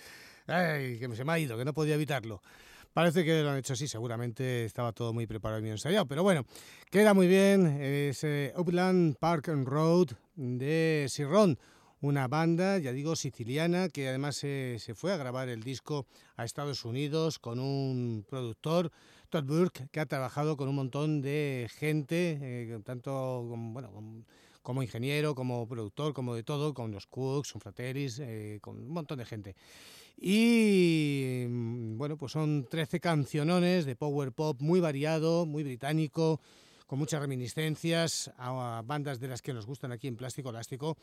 Ay, 0.46 0.98
que 0.98 1.16
se 1.16 1.24
me 1.24 1.32
ha 1.32 1.38
ido, 1.38 1.56
que 1.56 1.64
no 1.64 1.72
podía 1.72 1.94
evitarlo. 1.94 2.42
Parece 2.92 3.24
que 3.24 3.42
lo 3.42 3.50
han 3.50 3.56
hecho 3.56 3.72
así, 3.72 3.88
seguramente 3.88 4.66
estaba 4.66 4.92
todo 4.92 5.14
muy 5.14 5.26
preparado 5.26 5.60
y 5.60 5.62
bien 5.62 5.72
ensayado, 5.72 6.04
pero 6.04 6.22
bueno, 6.22 6.44
queda 6.90 7.14
muy 7.14 7.26
bien 7.26 7.80
ese 7.80 8.52
Upland 8.54 9.16
Park 9.16 9.48
Road 9.64 10.08
de 10.34 11.06
Sirrón, 11.08 11.58
una 12.02 12.28
banda, 12.28 12.76
ya 12.76 12.92
digo, 12.92 13.16
siciliana, 13.16 13.88
que 13.88 14.08
además 14.08 14.36
se, 14.36 14.76
se, 14.78 14.94
fue 14.94 15.12
a 15.12 15.16
grabar 15.16 15.48
el 15.48 15.62
disco 15.62 16.06
a 16.36 16.44
Estados 16.44 16.84
Unidos 16.84 17.38
con 17.38 17.60
un 17.60 18.26
productor, 18.28 18.92
Todd 19.30 19.44
Burke, 19.44 19.88
que 19.90 20.00
ha 20.00 20.06
trabajado 20.06 20.58
con 20.58 20.68
un 20.68 20.76
montón 20.76 21.22
de 21.22 21.68
gente, 21.78 22.38
eh, 22.42 22.78
tanto 22.84 23.42
bueno, 23.42 23.90
como 24.66 24.82
ingeniero, 24.82 25.36
como 25.36 25.64
productor, 25.68 26.12
como 26.12 26.34
de 26.34 26.42
todo, 26.42 26.74
con 26.74 26.90
los 26.90 27.06
Cooks, 27.06 27.52
con 27.52 27.60
Frateris, 27.60 28.18
eh, 28.18 28.58
con 28.60 28.76
un 28.78 28.88
montón 28.88 29.18
de 29.18 29.24
gente. 29.24 29.54
Y 30.16 31.44
mm, 31.48 31.96
bueno, 31.96 32.16
pues 32.16 32.32
son 32.32 32.66
13 32.68 32.98
cancionones 32.98 33.84
de 33.84 33.94
power 33.94 34.32
pop 34.32 34.60
muy 34.60 34.80
variado, 34.80 35.46
muy 35.46 35.62
británico, 35.62 36.40
con 36.88 36.98
muchas 36.98 37.20
reminiscencias 37.20 38.32
a 38.38 38.82
bandas 38.84 39.20
de 39.20 39.28
las 39.28 39.40
que 39.40 39.54
nos 39.54 39.66
gustan 39.66 39.92
aquí 39.92 40.08
en 40.08 40.16
Plástico 40.16 40.50
Elástico. 40.50 40.96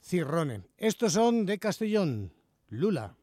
Cirrone. 0.00 0.62
Estos 0.76 1.12
son 1.12 1.46
de 1.46 1.58
Castellón. 1.58 2.32
Lula. 2.68 3.16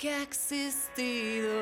Que 0.00 0.08
ha 0.08 0.22
existido 0.22 1.59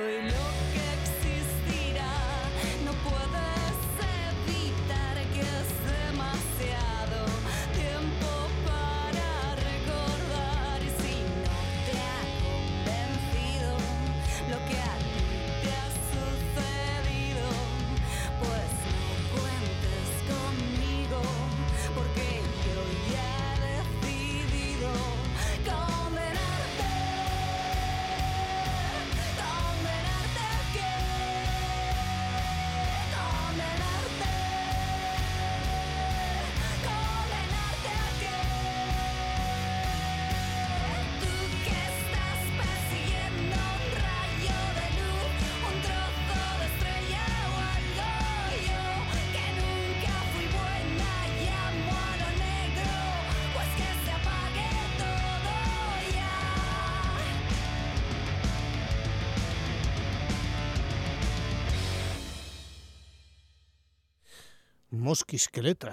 mosquisqueleta. 65.09 65.93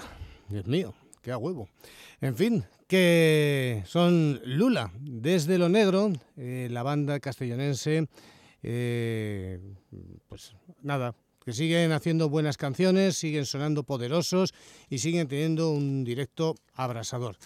Dios 0.50 0.68
mío, 0.68 0.94
qué 1.22 1.32
a 1.32 1.38
huevo. 1.38 1.70
En 2.20 2.36
fin, 2.36 2.66
que 2.86 3.82
son 3.86 4.42
Lula, 4.44 4.92
desde 5.00 5.58
lo 5.58 5.70
negro, 5.70 6.12
eh, 6.36 6.68
la 6.70 6.84
banda 6.84 7.22
castellonense, 7.22 8.10
eh, 8.62 9.58
pues 10.28 10.54
nada, 10.82 11.16
que 11.46 11.54
siguen 11.54 11.94
haciendo 11.94 12.28
buenas 12.28 12.58
canciones, 12.58 13.16
siguen 13.16 13.46
sonando 13.46 13.84
poderosos 13.84 14.54
y 14.90 14.98
siguen 14.98 15.30
teniendo 15.30 15.72
un 15.72 16.04
directo 16.04 16.56
abrasador. 16.74 17.38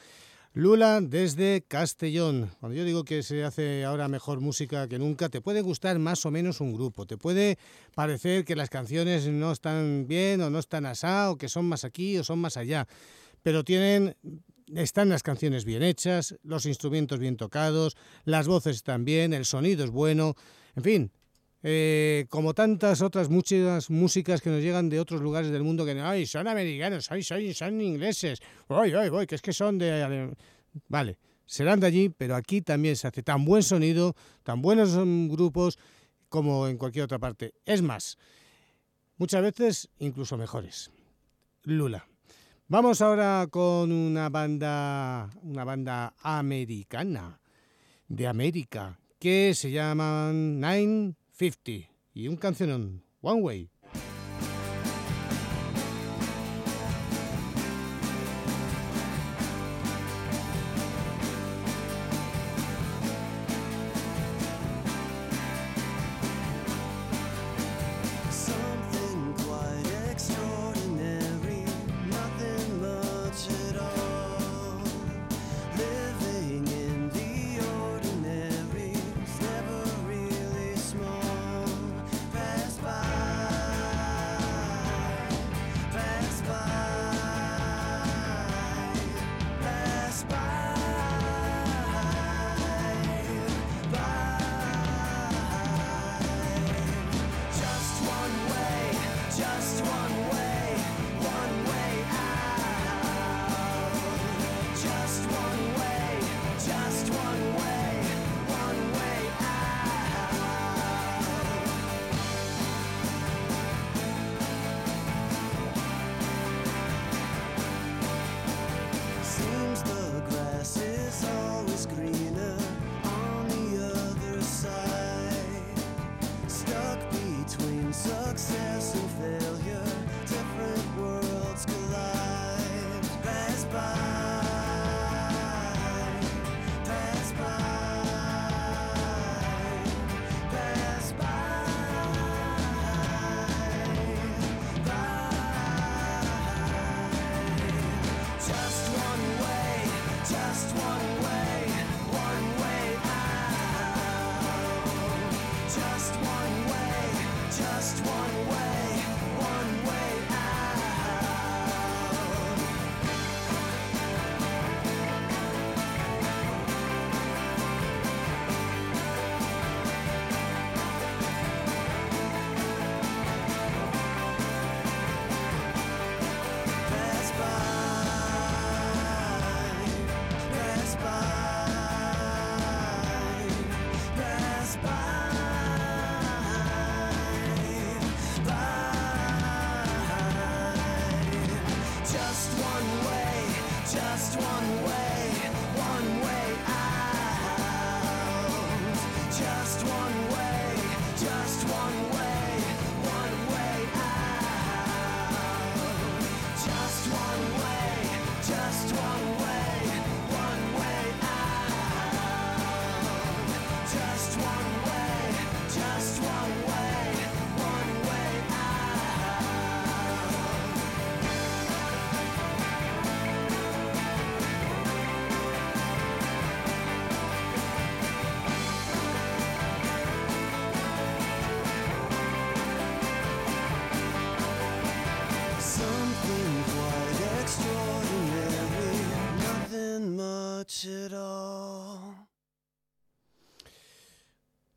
Lula 0.53 0.99
desde 0.99 1.63
Castellón. 1.67 2.49
Cuando 2.59 2.75
yo 2.75 2.83
digo 2.83 3.03
que 3.03 3.21
se 3.21 3.43
hace 3.43 3.85
ahora 3.85 4.07
mejor 4.07 4.41
música 4.41 4.87
que 4.87 4.97
nunca, 4.97 5.29
te 5.29 5.41
puede 5.41 5.61
gustar 5.61 5.99
más 5.99 6.25
o 6.25 6.31
menos 6.31 6.59
un 6.59 6.73
grupo, 6.73 7.05
te 7.05 7.17
puede 7.17 7.59
parecer 7.93 8.45
que 8.45 8.55
las 8.55 8.69
canciones 8.69 9.27
no 9.27 9.51
están 9.51 10.07
bien 10.07 10.41
o 10.41 10.49
no 10.49 10.57
están 10.57 10.87
asá 10.87 11.29
o 11.29 11.37
que 11.37 11.49
son 11.49 11.65
más 11.65 11.83
aquí 11.83 12.17
o 12.17 12.23
son 12.23 12.39
más 12.39 12.57
allá, 12.57 12.87
pero 13.43 13.63
tienen 13.63 14.15
están 14.75 15.09
las 15.09 15.21
canciones 15.21 15.65
bien 15.65 15.83
hechas, 15.83 16.35
los 16.43 16.65
instrumentos 16.65 17.19
bien 17.19 17.37
tocados, 17.37 17.95
las 18.25 18.47
voces 18.47 18.77
están 18.77 19.05
bien, 19.05 19.33
el 19.33 19.45
sonido 19.45 19.83
es 19.83 19.91
bueno, 19.91 20.35
en 20.75 20.83
fin, 20.83 21.11
eh, 21.61 22.25
como 22.29 22.53
tantas 22.53 23.01
otras 23.01 23.29
muchas 23.29 23.89
músicas 23.89 24.41
que 24.41 24.49
nos 24.49 24.61
llegan 24.61 24.89
de 24.89 24.99
otros 24.99 25.21
lugares 25.21 25.51
del 25.51 25.63
mundo 25.63 25.85
que 25.85 25.91
ay, 25.99 26.25
son 26.25 26.47
americanos, 26.47 27.11
ay, 27.11 27.23
son, 27.23 27.53
son 27.53 27.81
ingleses, 27.81 28.39
ay, 28.69 28.93
ay, 28.93 29.09
ay, 29.13 29.27
que 29.27 29.35
es 29.35 29.41
que 29.41 29.53
son 29.53 29.77
de... 29.77 30.33
Vale, 30.87 31.17
serán 31.45 31.79
de 31.79 31.87
allí, 31.87 32.09
pero 32.09 32.35
aquí 32.35 32.61
también 32.61 32.95
se 32.95 33.07
hace 33.07 33.23
tan 33.23 33.43
buen 33.43 33.63
sonido, 33.63 34.15
tan 34.43 34.61
buenos 34.61 34.95
grupos 35.27 35.77
como 36.29 36.67
en 36.67 36.77
cualquier 36.77 37.05
otra 37.05 37.19
parte. 37.19 37.55
Es 37.65 37.81
más, 37.81 38.17
muchas 39.17 39.41
veces 39.41 39.89
incluso 39.99 40.37
mejores. 40.37 40.91
Lula. 41.63 42.07
Vamos 42.67 43.01
ahora 43.01 43.47
con 43.49 43.91
una 43.91 44.29
banda, 44.29 45.29
una 45.41 45.63
banda 45.63 46.13
americana 46.21 47.41
de 48.07 48.27
América 48.27 48.99
que 49.17 49.53
se 49.55 49.71
llaman 49.71 50.59
950 51.39 51.89
y 52.13 52.27
un 52.27 52.35
canción 52.35 53.01
One 53.21 53.41
Way. 53.41 53.69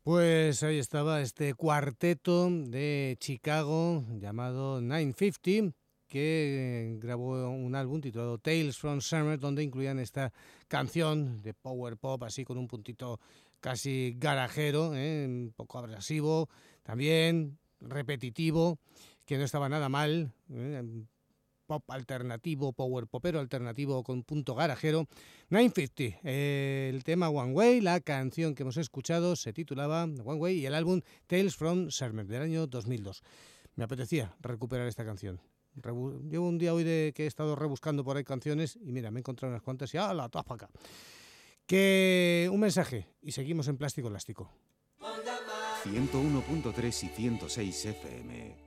Pues 0.03 0.63
ahí 0.63 0.79
estaba 0.79 1.21
este 1.21 1.53
cuarteto 1.53 2.49
de 2.49 3.15
Chicago 3.21 4.03
llamado 4.19 4.81
950 4.81 5.77
que 6.09 6.97
grabó 6.99 7.49
un 7.49 7.73
álbum 7.73 8.01
titulado 8.01 8.37
Tales 8.37 8.77
from 8.77 8.99
Summer 8.99 9.39
donde 9.39 9.63
incluían 9.63 9.99
esta 9.99 10.33
canción 10.67 11.41
de 11.41 11.53
power 11.53 11.95
pop 11.95 12.21
así 12.23 12.43
con 12.43 12.57
un 12.57 12.67
puntito 12.67 13.21
casi 13.61 14.17
garajero, 14.17 14.93
¿eh? 14.93 15.25
un 15.25 15.53
poco 15.55 15.79
abrasivo, 15.79 16.49
también 16.83 17.57
repetitivo, 17.79 18.79
que 19.25 19.37
no 19.37 19.45
estaba 19.45 19.69
nada 19.69 19.87
mal, 19.87 20.33
¿eh? 20.49 20.83
Pop 21.73 21.89
alternativo, 21.89 22.71
power 22.71 23.07
popero 23.07 23.39
alternativo 23.39 24.03
con 24.03 24.21
punto 24.21 24.53
garajero. 24.53 25.07
950, 25.49 26.19
el 26.23 27.03
tema 27.03 27.29
One 27.29 27.53
Way, 27.53 27.81
la 27.81 27.99
canción 27.99 28.53
que 28.53 28.61
hemos 28.61 28.77
escuchado 28.77 29.35
se 29.35 29.53
titulaba 29.53 30.03
One 30.03 30.39
Way 30.39 30.59
y 30.59 30.65
el 30.67 30.75
álbum 30.75 31.01
Tales 31.25 31.55
from 31.55 31.87
Shermer 31.87 32.27
del 32.27 32.43
año 32.43 32.67
2002. 32.67 33.23
Me 33.75 33.85
apetecía 33.85 34.35
recuperar 34.39 34.87
esta 34.87 35.03
canción. 35.03 35.41
llevo 36.29 36.47
un 36.47 36.59
día 36.59 36.75
hoy 36.75 36.83
de 36.83 37.11
que 37.15 37.23
he 37.23 37.27
estado 37.27 37.55
rebuscando 37.55 38.03
por 38.03 38.17
ahí 38.17 38.23
canciones 38.23 38.77
y 38.79 38.91
mira, 38.91 39.09
me 39.09 39.17
he 39.17 39.21
encontrado 39.21 39.51
unas 39.51 39.63
cuantas 39.63 39.91
y 39.95 39.97
¡ah, 39.97 40.13
la 40.13 40.29
todas 40.29 40.45
acá! 40.51 40.69
Que 41.65 42.49
un 42.51 42.59
mensaje 42.59 43.07
y 43.23 43.31
seguimos 43.31 43.67
en 43.67 43.77
plástico 43.77 44.09
elástico. 44.09 44.51
101.3 45.83 47.03
y 47.03 47.07
106 47.07 47.85
FM 47.85 48.62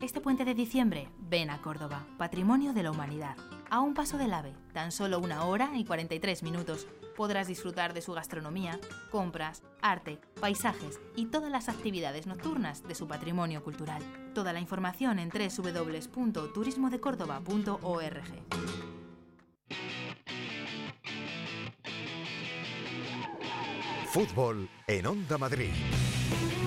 este 0.00 0.20
puente 0.20 0.44
de 0.44 0.54
diciembre, 0.54 1.08
ven 1.18 1.50
a 1.50 1.60
Córdoba, 1.60 2.06
Patrimonio 2.18 2.72
de 2.72 2.82
la 2.82 2.90
Humanidad. 2.90 3.36
A 3.70 3.80
un 3.80 3.94
paso 3.94 4.18
del 4.18 4.32
AVE, 4.32 4.54
tan 4.72 4.92
solo 4.92 5.18
una 5.18 5.44
hora 5.44 5.70
y 5.74 5.84
43 5.84 6.42
minutos, 6.42 6.86
podrás 7.16 7.48
disfrutar 7.48 7.94
de 7.94 8.02
su 8.02 8.12
gastronomía, 8.12 8.78
compras, 9.10 9.62
arte, 9.80 10.20
paisajes 10.40 11.00
y 11.16 11.26
todas 11.26 11.50
las 11.50 11.68
actividades 11.68 12.26
nocturnas 12.26 12.86
de 12.86 12.94
su 12.94 13.08
patrimonio 13.08 13.64
cultural. 13.64 14.02
Toda 14.34 14.52
la 14.52 14.60
información 14.60 15.18
en 15.18 15.30
www.turismodecórdoba.org. 15.30 18.24
Fútbol 24.12 24.68
en 24.86 25.06
Onda 25.06 25.36
Madrid. 25.36 25.72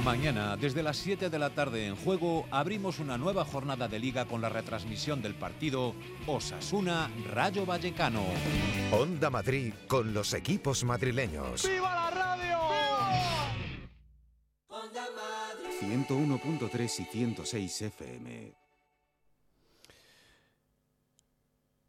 Mañana, 0.04 0.58
desde 0.58 0.82
las 0.82 0.98
7 0.98 1.30
de 1.30 1.40
la 1.40 1.50
tarde 1.52 1.88
en 1.88 1.96
juego, 1.96 2.48
abrimos 2.52 3.00
una 3.00 3.18
nueva 3.18 3.46
jornada 3.46 3.88
de 3.88 4.00
liga 4.00 4.26
con 4.26 4.42
la 4.42 4.50
retransmisión 4.50 5.22
del 5.22 5.36
partido 5.36 5.94
Osasuna 6.26 7.12
Rayo 7.32 7.66
Vallecano. 7.66 8.24
Onda 8.92 9.30
Madrid 9.30 9.74
con 9.88 10.14
los 10.14 10.34
equipos 10.34 10.84
madrileños. 10.84 11.68
¡Viva 11.68 11.94
la 11.94 12.10
radio! 12.10 12.30
101.3 15.80 17.00
y 17.00 17.04
106 17.06 17.82
FM. 17.82 18.54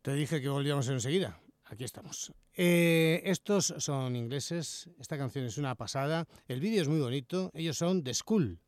Te 0.03 0.15
dije 0.15 0.41
que 0.41 0.49
volvíamos 0.49 0.89
enseguida. 0.89 1.39
Aquí 1.71 1.85
estamos. 1.85 2.33
Eh, 2.57 3.23
estos 3.25 3.73
son 3.79 4.17
ingleses. 4.17 4.91
Esta 4.99 5.17
canción 5.17 5.45
es 5.45 5.57
una 5.57 5.77
pasada. 5.77 6.27
El 6.49 6.61
vídeo 6.61 6.83
es 6.83 6.89
muy 6.89 6.99
bonito. 6.99 7.53
Ellos 7.55 7.79
son 7.79 8.03
The 8.03 8.13
School. 8.13 8.59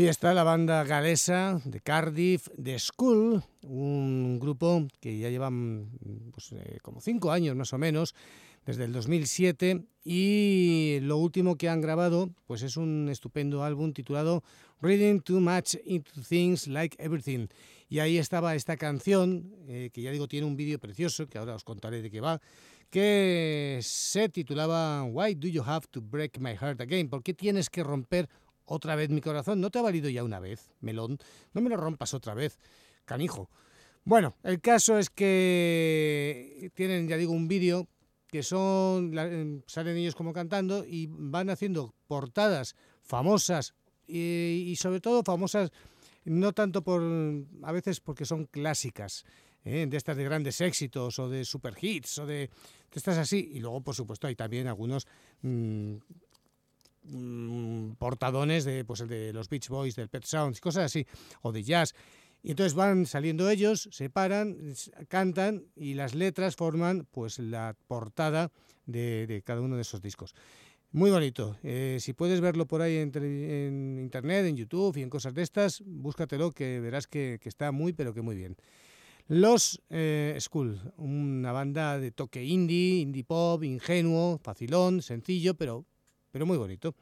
Ahí 0.00 0.08
está 0.08 0.32
la 0.32 0.44
banda 0.44 0.82
galesa 0.84 1.60
de 1.62 1.80
Cardiff, 1.80 2.48
The 2.56 2.78
School, 2.78 3.44
un 3.64 4.40
grupo 4.40 4.88
que 4.98 5.18
ya 5.18 5.28
lleva 5.28 5.50
mm, 5.50 6.30
pues, 6.32 6.52
eh, 6.52 6.78
como 6.80 7.02
cinco 7.02 7.30
años 7.30 7.54
más 7.54 7.74
o 7.74 7.76
menos, 7.76 8.14
desde 8.64 8.84
el 8.84 8.94
2007, 8.94 9.84
y 10.02 11.00
lo 11.02 11.18
último 11.18 11.56
que 11.56 11.68
han 11.68 11.82
grabado 11.82 12.30
pues 12.46 12.62
es 12.62 12.78
un 12.78 13.10
estupendo 13.10 13.62
álbum 13.62 13.92
titulado 13.92 14.42
Reading 14.80 15.20
Too 15.20 15.38
Much 15.38 15.74
Into 15.84 16.12
Things 16.26 16.66
Like 16.66 16.96
Everything. 16.98 17.48
Y 17.90 17.98
ahí 17.98 18.16
estaba 18.16 18.54
esta 18.54 18.78
canción, 18.78 19.54
eh, 19.68 19.90
que 19.92 20.00
ya 20.00 20.12
digo 20.12 20.28
tiene 20.28 20.46
un 20.46 20.56
vídeo 20.56 20.78
precioso, 20.78 21.26
que 21.26 21.36
ahora 21.36 21.54
os 21.54 21.64
contaré 21.64 22.00
de 22.00 22.10
qué 22.10 22.22
va, 22.22 22.40
que 22.88 23.80
se 23.82 24.30
titulaba 24.30 25.02
Why 25.02 25.34
Do 25.34 25.46
You 25.46 25.62
Have 25.62 25.88
to 25.90 26.00
Break 26.00 26.38
My 26.38 26.56
Heart 26.56 26.80
Again? 26.80 27.10
¿Por 27.10 27.22
qué 27.22 27.34
tienes 27.34 27.68
que 27.68 27.84
romper 27.84 28.30
otra 28.70 28.94
vez 28.94 29.10
mi 29.10 29.20
corazón? 29.20 29.60
¿No 29.60 29.70
te 29.70 29.80
ha 29.80 29.82
valido 29.82 30.08
ya 30.08 30.22
una 30.22 30.38
vez, 30.38 30.70
melón? 30.80 31.18
No 31.52 31.60
me 31.60 31.70
lo 31.70 31.76
rompas 31.76 32.14
otra 32.14 32.34
vez, 32.34 32.58
canijo. 33.04 33.50
Bueno, 34.04 34.36
el 34.44 34.60
caso 34.60 34.96
es 34.96 35.10
que 35.10 36.70
tienen, 36.74 37.08
ya 37.08 37.16
digo, 37.16 37.32
un 37.32 37.48
vídeo 37.48 37.88
que 38.28 38.44
son, 38.44 39.12
eh, 39.18 39.62
salen 39.66 39.96
ellos 39.96 40.14
como 40.14 40.32
cantando 40.32 40.84
y 40.86 41.08
van 41.10 41.50
haciendo 41.50 41.94
portadas 42.06 42.76
famosas 43.02 43.74
y, 44.06 44.66
y 44.68 44.76
sobre 44.76 45.00
todo 45.00 45.24
famosas 45.24 45.72
no 46.24 46.52
tanto 46.52 46.82
por, 46.82 47.02
a 47.62 47.72
veces 47.72 48.00
porque 48.00 48.24
son 48.24 48.46
clásicas, 48.46 49.24
¿eh? 49.64 49.86
de 49.88 49.96
estas 49.96 50.16
de 50.16 50.24
grandes 50.24 50.60
éxitos 50.60 51.18
o 51.18 51.28
de 51.28 51.44
super 51.44 51.74
hits 51.80 52.18
o 52.18 52.26
de, 52.26 52.34
de 52.34 52.50
estas 52.94 53.18
así. 53.18 53.50
Y 53.52 53.60
luego, 53.60 53.80
por 53.80 53.94
supuesto, 53.94 54.26
hay 54.26 54.36
también 54.36 54.68
algunos 54.68 55.06
mm, 55.42 55.96
mm, 57.04 57.92
portadones 57.92 58.64
de, 58.64 58.84
pues, 58.84 59.06
de 59.06 59.32
los 59.32 59.48
Beach 59.48 59.68
Boys, 59.68 59.96
del 59.96 60.08
Pet 60.08 60.24
Sounds, 60.24 60.60
cosas 60.60 60.84
así, 60.84 61.06
o 61.42 61.52
de 61.52 61.62
jazz. 61.62 61.94
Y 62.42 62.50
entonces 62.50 62.74
van 62.74 63.04
saliendo 63.06 63.50
ellos, 63.50 63.88
se 63.92 64.08
paran, 64.08 64.56
cantan 65.08 65.64
y 65.76 65.94
las 65.94 66.14
letras 66.14 66.56
forman 66.56 67.06
pues 67.10 67.38
la 67.38 67.76
portada 67.86 68.50
de, 68.86 69.26
de 69.26 69.42
cada 69.42 69.60
uno 69.60 69.76
de 69.76 69.82
esos 69.82 70.00
discos. 70.00 70.34
Muy 70.92 71.10
bonito. 71.12 71.56
Eh, 71.62 71.98
si 72.00 72.14
puedes 72.14 72.40
verlo 72.40 72.66
por 72.66 72.82
ahí 72.82 72.96
en, 72.96 73.12
en 73.14 73.98
internet, 74.00 74.46
en 74.46 74.56
YouTube 74.56 74.96
y 74.96 75.02
en 75.02 75.10
cosas 75.10 75.34
de 75.34 75.42
estas, 75.42 75.82
búscatelo 75.86 76.50
que 76.50 76.80
verás 76.80 77.06
que, 77.06 77.38
que 77.40 77.48
está 77.48 77.70
muy, 77.70 77.92
pero 77.92 78.12
que 78.12 78.22
muy 78.22 78.34
bien. 78.34 78.56
Los 79.28 79.80
eh, 79.90 80.36
School, 80.40 80.80
una 80.96 81.52
banda 81.52 82.00
de 82.00 82.10
toque 82.10 82.42
indie, 82.42 83.02
indie 83.02 83.22
pop, 83.22 83.62
ingenuo, 83.62 84.40
facilón, 84.42 85.02
sencillo, 85.02 85.54
pero, 85.54 85.84
pero 86.30 86.46
muy 86.46 86.56
bonito. 86.56 86.94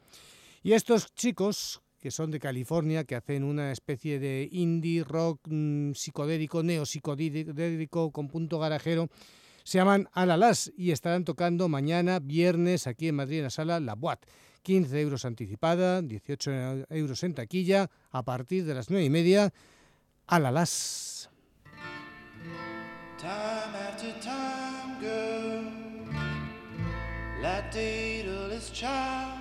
Y 0.61 0.73
estos 0.73 1.13
chicos, 1.15 1.81
que 1.99 2.11
son 2.11 2.31
de 2.31 2.39
California, 2.39 3.03
que 3.03 3.15
hacen 3.15 3.43
una 3.43 3.71
especie 3.71 4.19
de 4.19 4.49
indie 4.51 5.03
rock 5.03 5.39
mm, 5.47 5.93
psicodélico, 5.93 6.63
neopsicodélico 6.63 8.11
con 8.11 8.27
punto 8.27 8.59
garajero, 8.59 9.09
se 9.63 9.77
llaman 9.77 10.09
Alalas 10.13 10.71
y 10.75 10.91
estarán 10.91 11.25
tocando 11.25 11.69
mañana, 11.69 12.19
viernes, 12.19 12.87
aquí 12.87 13.07
en 13.07 13.15
Madrid, 13.15 13.37
en 13.37 13.43
la 13.43 13.49
sala 13.49 13.79
La 13.79 13.95
Boîte. 13.95 14.27
15 14.63 15.01
euros 15.01 15.25
anticipada, 15.25 16.01
18 16.01 16.85
euros 16.89 17.23
en 17.23 17.33
taquilla, 17.33 17.89
a 18.11 18.23
partir 18.23 18.65
de 18.65 18.73
las 18.73 18.89
9 18.89 19.05
y 19.05 19.09
media, 19.09 19.53
Alalas. 20.27 21.29
Like 27.41 27.71
Daedalus 27.71 28.69
child, 28.71 29.39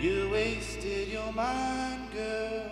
you 0.00 0.30
wasted 0.30 1.08
your 1.08 1.32
mind, 1.32 2.02
girl. 2.12 2.70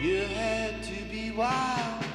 You 0.00 0.18
had 0.18 0.82
to 0.84 1.04
be 1.10 1.32
wild. 1.32 2.11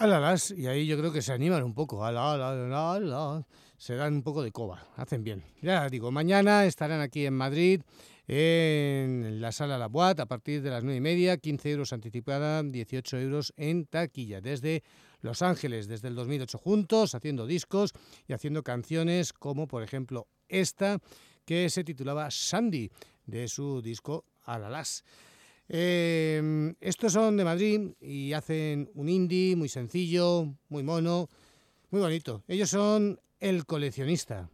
Alalas, 0.00 0.50
y 0.50 0.66
ahí 0.66 0.86
yo 0.86 0.96
creo 0.96 1.12
que 1.12 1.20
se 1.20 1.30
animan 1.30 1.62
un 1.62 1.74
poco. 1.74 2.02
Ala, 2.02 2.32
ala, 2.32 2.52
ala, 2.52 2.94
ala. 2.94 3.46
Se 3.76 3.96
dan 3.96 4.14
un 4.14 4.22
poco 4.22 4.42
de 4.42 4.50
coba, 4.50 4.82
hacen 4.96 5.22
bien. 5.22 5.44
Ya 5.60 5.86
digo, 5.90 6.10
mañana 6.10 6.64
estarán 6.64 7.02
aquí 7.02 7.26
en 7.26 7.34
Madrid, 7.34 7.82
en 8.26 9.42
la 9.42 9.52
sala 9.52 9.76
La 9.76 9.88
Boat, 9.88 10.18
a 10.20 10.24
partir 10.24 10.62
de 10.62 10.70
las 10.70 10.84
9 10.84 10.96
y 10.96 11.00
media, 11.02 11.36
15 11.36 11.72
euros 11.72 11.92
anticipada, 11.92 12.62
18 12.62 13.18
euros 13.18 13.52
en 13.58 13.84
taquilla. 13.84 14.40
Desde 14.40 14.84
Los 15.20 15.42
Ángeles, 15.42 15.86
desde 15.86 16.08
el 16.08 16.14
2008 16.14 16.56
juntos, 16.56 17.14
haciendo 17.14 17.46
discos 17.46 17.92
y 18.26 18.32
haciendo 18.32 18.62
canciones 18.62 19.34
como, 19.34 19.68
por 19.68 19.82
ejemplo, 19.82 20.28
esta, 20.48 20.98
que 21.44 21.68
se 21.68 21.84
titulaba 21.84 22.30
Sandy, 22.30 22.90
de 23.26 23.48
su 23.48 23.82
disco 23.82 24.24
Alalas. 24.46 25.04
Eh, 25.72 26.74
estos 26.80 27.12
son 27.12 27.36
de 27.36 27.44
Madrid 27.44 27.92
y 28.00 28.32
hacen 28.32 28.90
un 28.94 29.08
indie 29.08 29.54
muy 29.54 29.68
sencillo, 29.68 30.52
muy 30.68 30.82
mono, 30.82 31.28
muy 31.90 32.00
bonito. 32.00 32.42
Ellos 32.48 32.70
son 32.70 33.20
El 33.38 33.64
Coleccionista. 33.66 34.50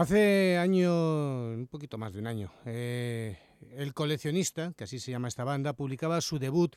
Hace 0.00 0.56
año, 0.56 1.52
un 1.52 1.66
poquito 1.70 1.98
más 1.98 2.14
de 2.14 2.20
un 2.20 2.26
año, 2.26 2.50
eh, 2.64 3.36
el 3.76 3.92
coleccionista, 3.92 4.72
que 4.74 4.84
así 4.84 4.98
se 4.98 5.10
llama 5.10 5.28
esta 5.28 5.44
banda, 5.44 5.74
publicaba 5.74 6.22
su 6.22 6.38
debut 6.38 6.74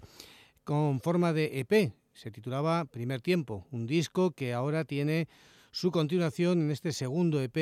con 0.65 0.99
forma 0.99 1.31
de 1.31 1.61
EP. 1.61 1.93
Se 2.11 2.31
titulaba 2.31 2.83
Primer 2.83 3.21
Tiempo, 3.21 3.65
un 3.71 3.87
disco 3.87 4.31
que 4.31 4.51
ahora 4.51 4.83
tiene 4.83 5.29
su 5.71 5.89
continuación 5.89 6.63
en 6.63 6.71
este 6.71 6.91
segundo 6.91 7.39
EP 7.39 7.55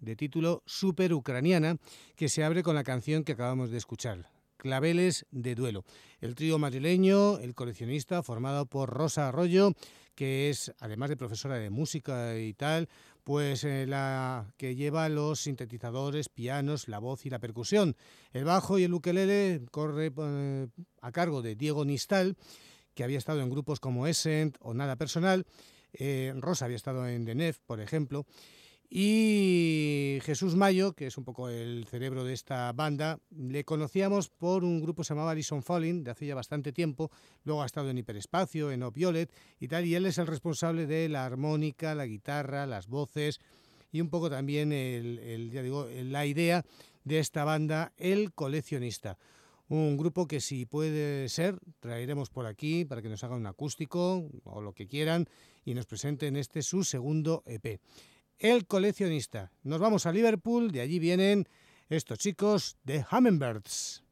de 0.00 0.16
título 0.16 0.62
Super 0.66 1.14
Ucraniana, 1.14 1.78
que 2.14 2.28
se 2.28 2.44
abre 2.44 2.62
con 2.62 2.74
la 2.74 2.84
canción 2.84 3.24
que 3.24 3.32
acabamos 3.32 3.70
de 3.70 3.78
escuchar, 3.78 4.28
Claveles 4.58 5.24
de 5.30 5.54
Duelo. 5.54 5.86
El 6.20 6.34
trío 6.34 6.58
madrileño, 6.58 7.38
el 7.38 7.54
coleccionista, 7.54 8.22
formado 8.22 8.66
por 8.66 8.90
Rosa 8.90 9.28
Arroyo, 9.28 9.72
que 10.14 10.50
es, 10.50 10.74
además 10.78 11.08
de 11.08 11.16
profesora 11.16 11.56
de 11.56 11.70
música 11.70 12.38
y 12.38 12.52
tal, 12.52 12.88
pues 13.26 13.64
eh, 13.64 13.86
la 13.88 14.54
que 14.56 14.76
lleva 14.76 15.08
los 15.08 15.40
sintetizadores, 15.40 16.28
pianos, 16.28 16.86
la 16.86 17.00
voz 17.00 17.26
y 17.26 17.30
la 17.30 17.40
percusión. 17.40 17.96
El 18.32 18.44
bajo 18.44 18.78
y 18.78 18.84
el 18.84 18.94
ukelele 18.94 19.62
corre 19.72 20.12
eh, 20.16 20.68
a 21.00 21.10
cargo 21.10 21.42
de 21.42 21.56
Diego 21.56 21.84
Nistal, 21.84 22.36
que 22.94 23.02
había 23.02 23.18
estado 23.18 23.40
en 23.40 23.50
grupos 23.50 23.80
como 23.80 24.06
Essent 24.06 24.56
o 24.60 24.74
Nada 24.74 24.94
Personal. 24.94 25.44
Eh, 25.92 26.34
Rosa 26.36 26.66
había 26.66 26.76
estado 26.76 27.04
en 27.08 27.24
The 27.24 27.34
Nef, 27.34 27.58
por 27.66 27.80
ejemplo. 27.80 28.26
Y 28.88 30.18
Jesús 30.22 30.54
Mayo, 30.54 30.92
que 30.92 31.06
es 31.06 31.18
un 31.18 31.24
poco 31.24 31.48
el 31.48 31.86
cerebro 31.86 32.24
de 32.24 32.32
esta 32.32 32.72
banda, 32.72 33.18
le 33.30 33.64
conocíamos 33.64 34.28
por 34.28 34.64
un 34.64 34.80
grupo 34.80 35.02
que 35.02 35.06
se 35.06 35.14
llamaba 35.14 35.32
Alison 35.32 35.62
Falling, 35.62 36.04
de 36.04 36.12
hace 36.12 36.26
ya 36.26 36.34
bastante 36.34 36.72
tiempo. 36.72 37.10
Luego 37.44 37.62
ha 37.62 37.66
estado 37.66 37.90
en 37.90 37.98
Hiperespacio, 37.98 38.70
en 38.70 38.82
Op 38.84 38.94
Violet 38.94 39.32
y 39.58 39.68
tal. 39.68 39.86
Y 39.86 39.94
él 39.94 40.06
es 40.06 40.18
el 40.18 40.26
responsable 40.26 40.86
de 40.86 41.08
la 41.08 41.24
armónica, 41.24 41.94
la 41.94 42.06
guitarra, 42.06 42.66
las 42.66 42.86
voces 42.86 43.40
y 43.92 44.00
un 44.00 44.10
poco 44.10 44.30
también 44.30 44.72
el, 44.72 45.50
ya 45.50 45.62
digo, 45.62 45.88
la 45.90 46.26
idea 46.26 46.64
de 47.04 47.18
esta 47.18 47.44
banda, 47.44 47.92
El 47.96 48.32
Coleccionista. 48.32 49.18
Un 49.68 49.96
grupo 49.96 50.28
que 50.28 50.40
si 50.40 50.64
puede 50.64 51.28
ser, 51.28 51.58
traeremos 51.80 52.30
por 52.30 52.46
aquí 52.46 52.84
para 52.84 53.02
que 53.02 53.08
nos 53.08 53.24
haga 53.24 53.34
un 53.34 53.46
acústico 53.46 54.28
o 54.44 54.60
lo 54.60 54.72
que 54.74 54.86
quieran 54.86 55.26
y 55.64 55.74
nos 55.74 55.86
presenten 55.86 56.36
este 56.36 56.62
su 56.62 56.84
segundo 56.84 57.42
EP. 57.46 57.80
El 58.38 58.66
Coleccionista. 58.66 59.52
Nos 59.62 59.80
vamos 59.80 60.06
a 60.06 60.12
Liverpool, 60.12 60.70
de 60.70 60.80
allí 60.80 60.98
vienen 60.98 61.48
estos 61.88 62.18
chicos 62.18 62.76
de 62.84 63.04
Hummingbirds. 63.10 64.02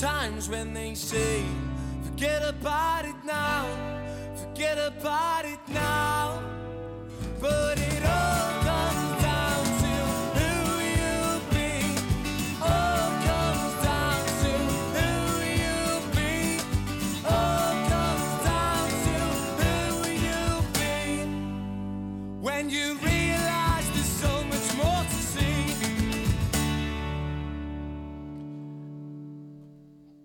Times 0.00 0.48
when 0.48 0.72
they 0.72 0.94
say, 0.94 1.44
forget 2.02 2.42
about 2.42 3.04
it 3.04 3.14
now, 3.26 3.66
forget 4.34 4.78
about 4.78 5.44
it 5.44 5.49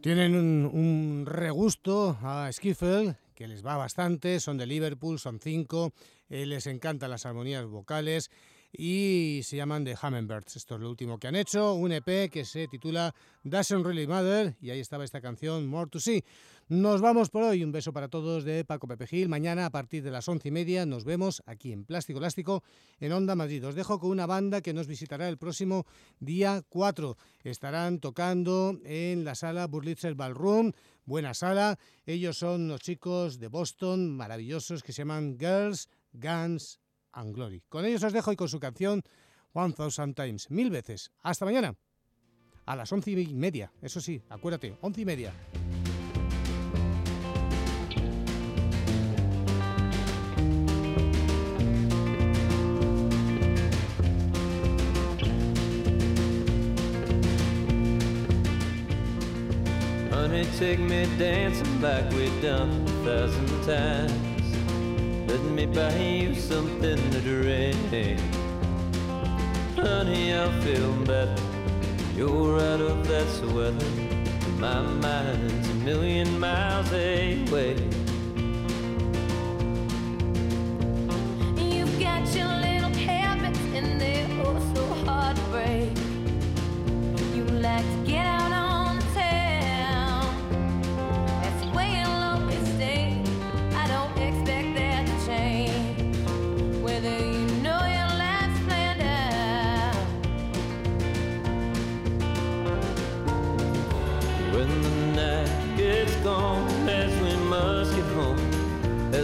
Tienen 0.05 0.35
un, 0.35 1.25
regusto 1.25 2.15
a 2.21 2.47
Skiffle 2.53 3.15
que 3.33 3.47
les 3.47 3.65
va 3.65 3.75
bastante, 3.75 4.39
son 4.39 4.55
de 4.55 4.67
Liverpool, 4.67 5.17
son 5.17 5.39
cinco, 5.39 5.93
eh, 6.29 6.45
les 6.45 6.67
encantan 6.67 7.09
las 7.09 7.25
armonías 7.25 7.65
vocales 7.65 8.29
y 8.71 9.41
se 9.43 9.57
llaman 9.57 9.83
The 9.83 9.95
Hummingbirds. 9.99 10.57
Esto 10.57 10.75
es 10.75 10.81
lo 10.81 10.91
último 10.91 11.17
que 11.17 11.27
han 11.27 11.35
hecho, 11.35 11.73
un 11.73 11.91
EP 11.91 12.29
que 12.29 12.45
se 12.45 12.67
titula 12.67 13.15
Doesn't 13.43 13.83
Really 13.83 14.05
Matter 14.05 14.55
y 14.61 14.69
ahí 14.69 14.79
estaba 14.79 15.03
esta 15.03 15.21
canción 15.21 15.65
More 15.65 15.89
to 15.89 15.99
See. 15.99 16.23
Nos 16.67 16.99
vamos 16.99 17.29
por 17.29 17.43
hoy, 17.43 17.63
un 17.63 17.71
beso 17.71 17.93
para 17.93 18.07
todos 18.07 18.43
de 18.43 18.65
Paco 18.65 18.87
Pepe 18.87 19.05
Gil. 19.05 19.29
Mañana 19.29 19.67
a 19.67 19.69
partir 19.69 20.01
de 20.01 20.09
las 20.09 20.27
once 20.27 20.47
y 20.47 20.51
media 20.51 20.87
nos 20.87 21.05
vemos 21.05 21.43
aquí 21.45 21.71
en 21.71 21.85
Plástico 21.85 22.17
Elástico 22.17 22.63
en 22.99 23.11
Onda 23.11 23.35
Madrid. 23.35 23.67
Os 23.67 23.75
dejo 23.75 23.99
con 23.99 24.09
una 24.09 24.25
banda 24.25 24.61
que 24.61 24.73
nos 24.73 24.87
visitará 24.87 25.29
el 25.29 25.37
próximo 25.37 25.85
día 26.19 26.63
4. 26.67 27.17
Estarán 27.43 27.99
tocando 27.99 28.79
en 28.83 29.23
la 29.23 29.35
sala 29.35 29.67
Burlitzer 29.67 30.15
Ballroom, 30.15 30.71
buena 31.05 31.35
sala. 31.35 31.77
Ellos 32.07 32.39
son 32.39 32.67
los 32.67 32.81
chicos 32.81 33.37
de 33.37 33.47
Boston, 33.47 34.17
maravillosos, 34.17 34.81
que 34.81 34.91
se 34.91 35.03
llaman 35.03 35.37
Girls, 35.39 35.87
Guns 36.13 36.79
and 37.11 37.35
Glory. 37.35 37.61
Con 37.69 37.85
ellos 37.85 38.01
os 38.01 38.11
dejo 38.11 38.31
y 38.31 38.35
con 38.35 38.49
su 38.49 38.59
canción 38.59 39.03
One 39.53 39.75
Thousand 39.75 40.15
Times, 40.15 40.49
mil 40.49 40.71
veces. 40.71 41.11
Hasta 41.21 41.45
mañana. 41.45 41.75
A 42.65 42.75
las 42.75 42.91
once 42.91 43.11
y 43.11 43.35
media, 43.35 43.71
eso 43.83 44.01
sí, 44.01 44.19
acuérdate, 44.29 44.75
once 44.81 44.99
y 44.99 45.05
media. 45.05 45.31
Honey, 60.35 60.49
take 60.59 60.79
me 60.79 61.05
dancing 61.17 61.81
like 61.81 62.11
we've 62.11 62.41
done 62.41 62.83
a 62.85 63.05
thousand 63.05 63.63
times. 63.63 65.31
Let 65.31 65.41
me 65.43 65.65
buy 65.65 65.95
you 65.95 66.35
something 66.35 66.97
to 67.11 67.21
drink. 67.21 68.19
Honey, 69.77 70.33
I'll 70.33 70.51
feel 70.61 70.91
better. 71.05 71.41
You're 72.17 72.59
out 72.59 72.81
of 72.81 73.07
that 73.07 73.29
sweater. 73.29 73.85
My 74.59 74.81
mind's 74.81 75.69
a 75.69 75.73
million 75.75 76.37
miles 76.37 76.91
away. 76.91 77.94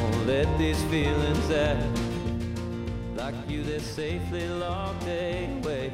Won't 0.00 0.26
let 0.26 0.58
these 0.58 0.82
feelings 0.84 1.50
out. 1.50 1.76
Like 3.14 3.34
you, 3.48 3.62
they're 3.62 3.80
safely 3.80 4.48
locked 4.48 5.02
away. 5.04 5.92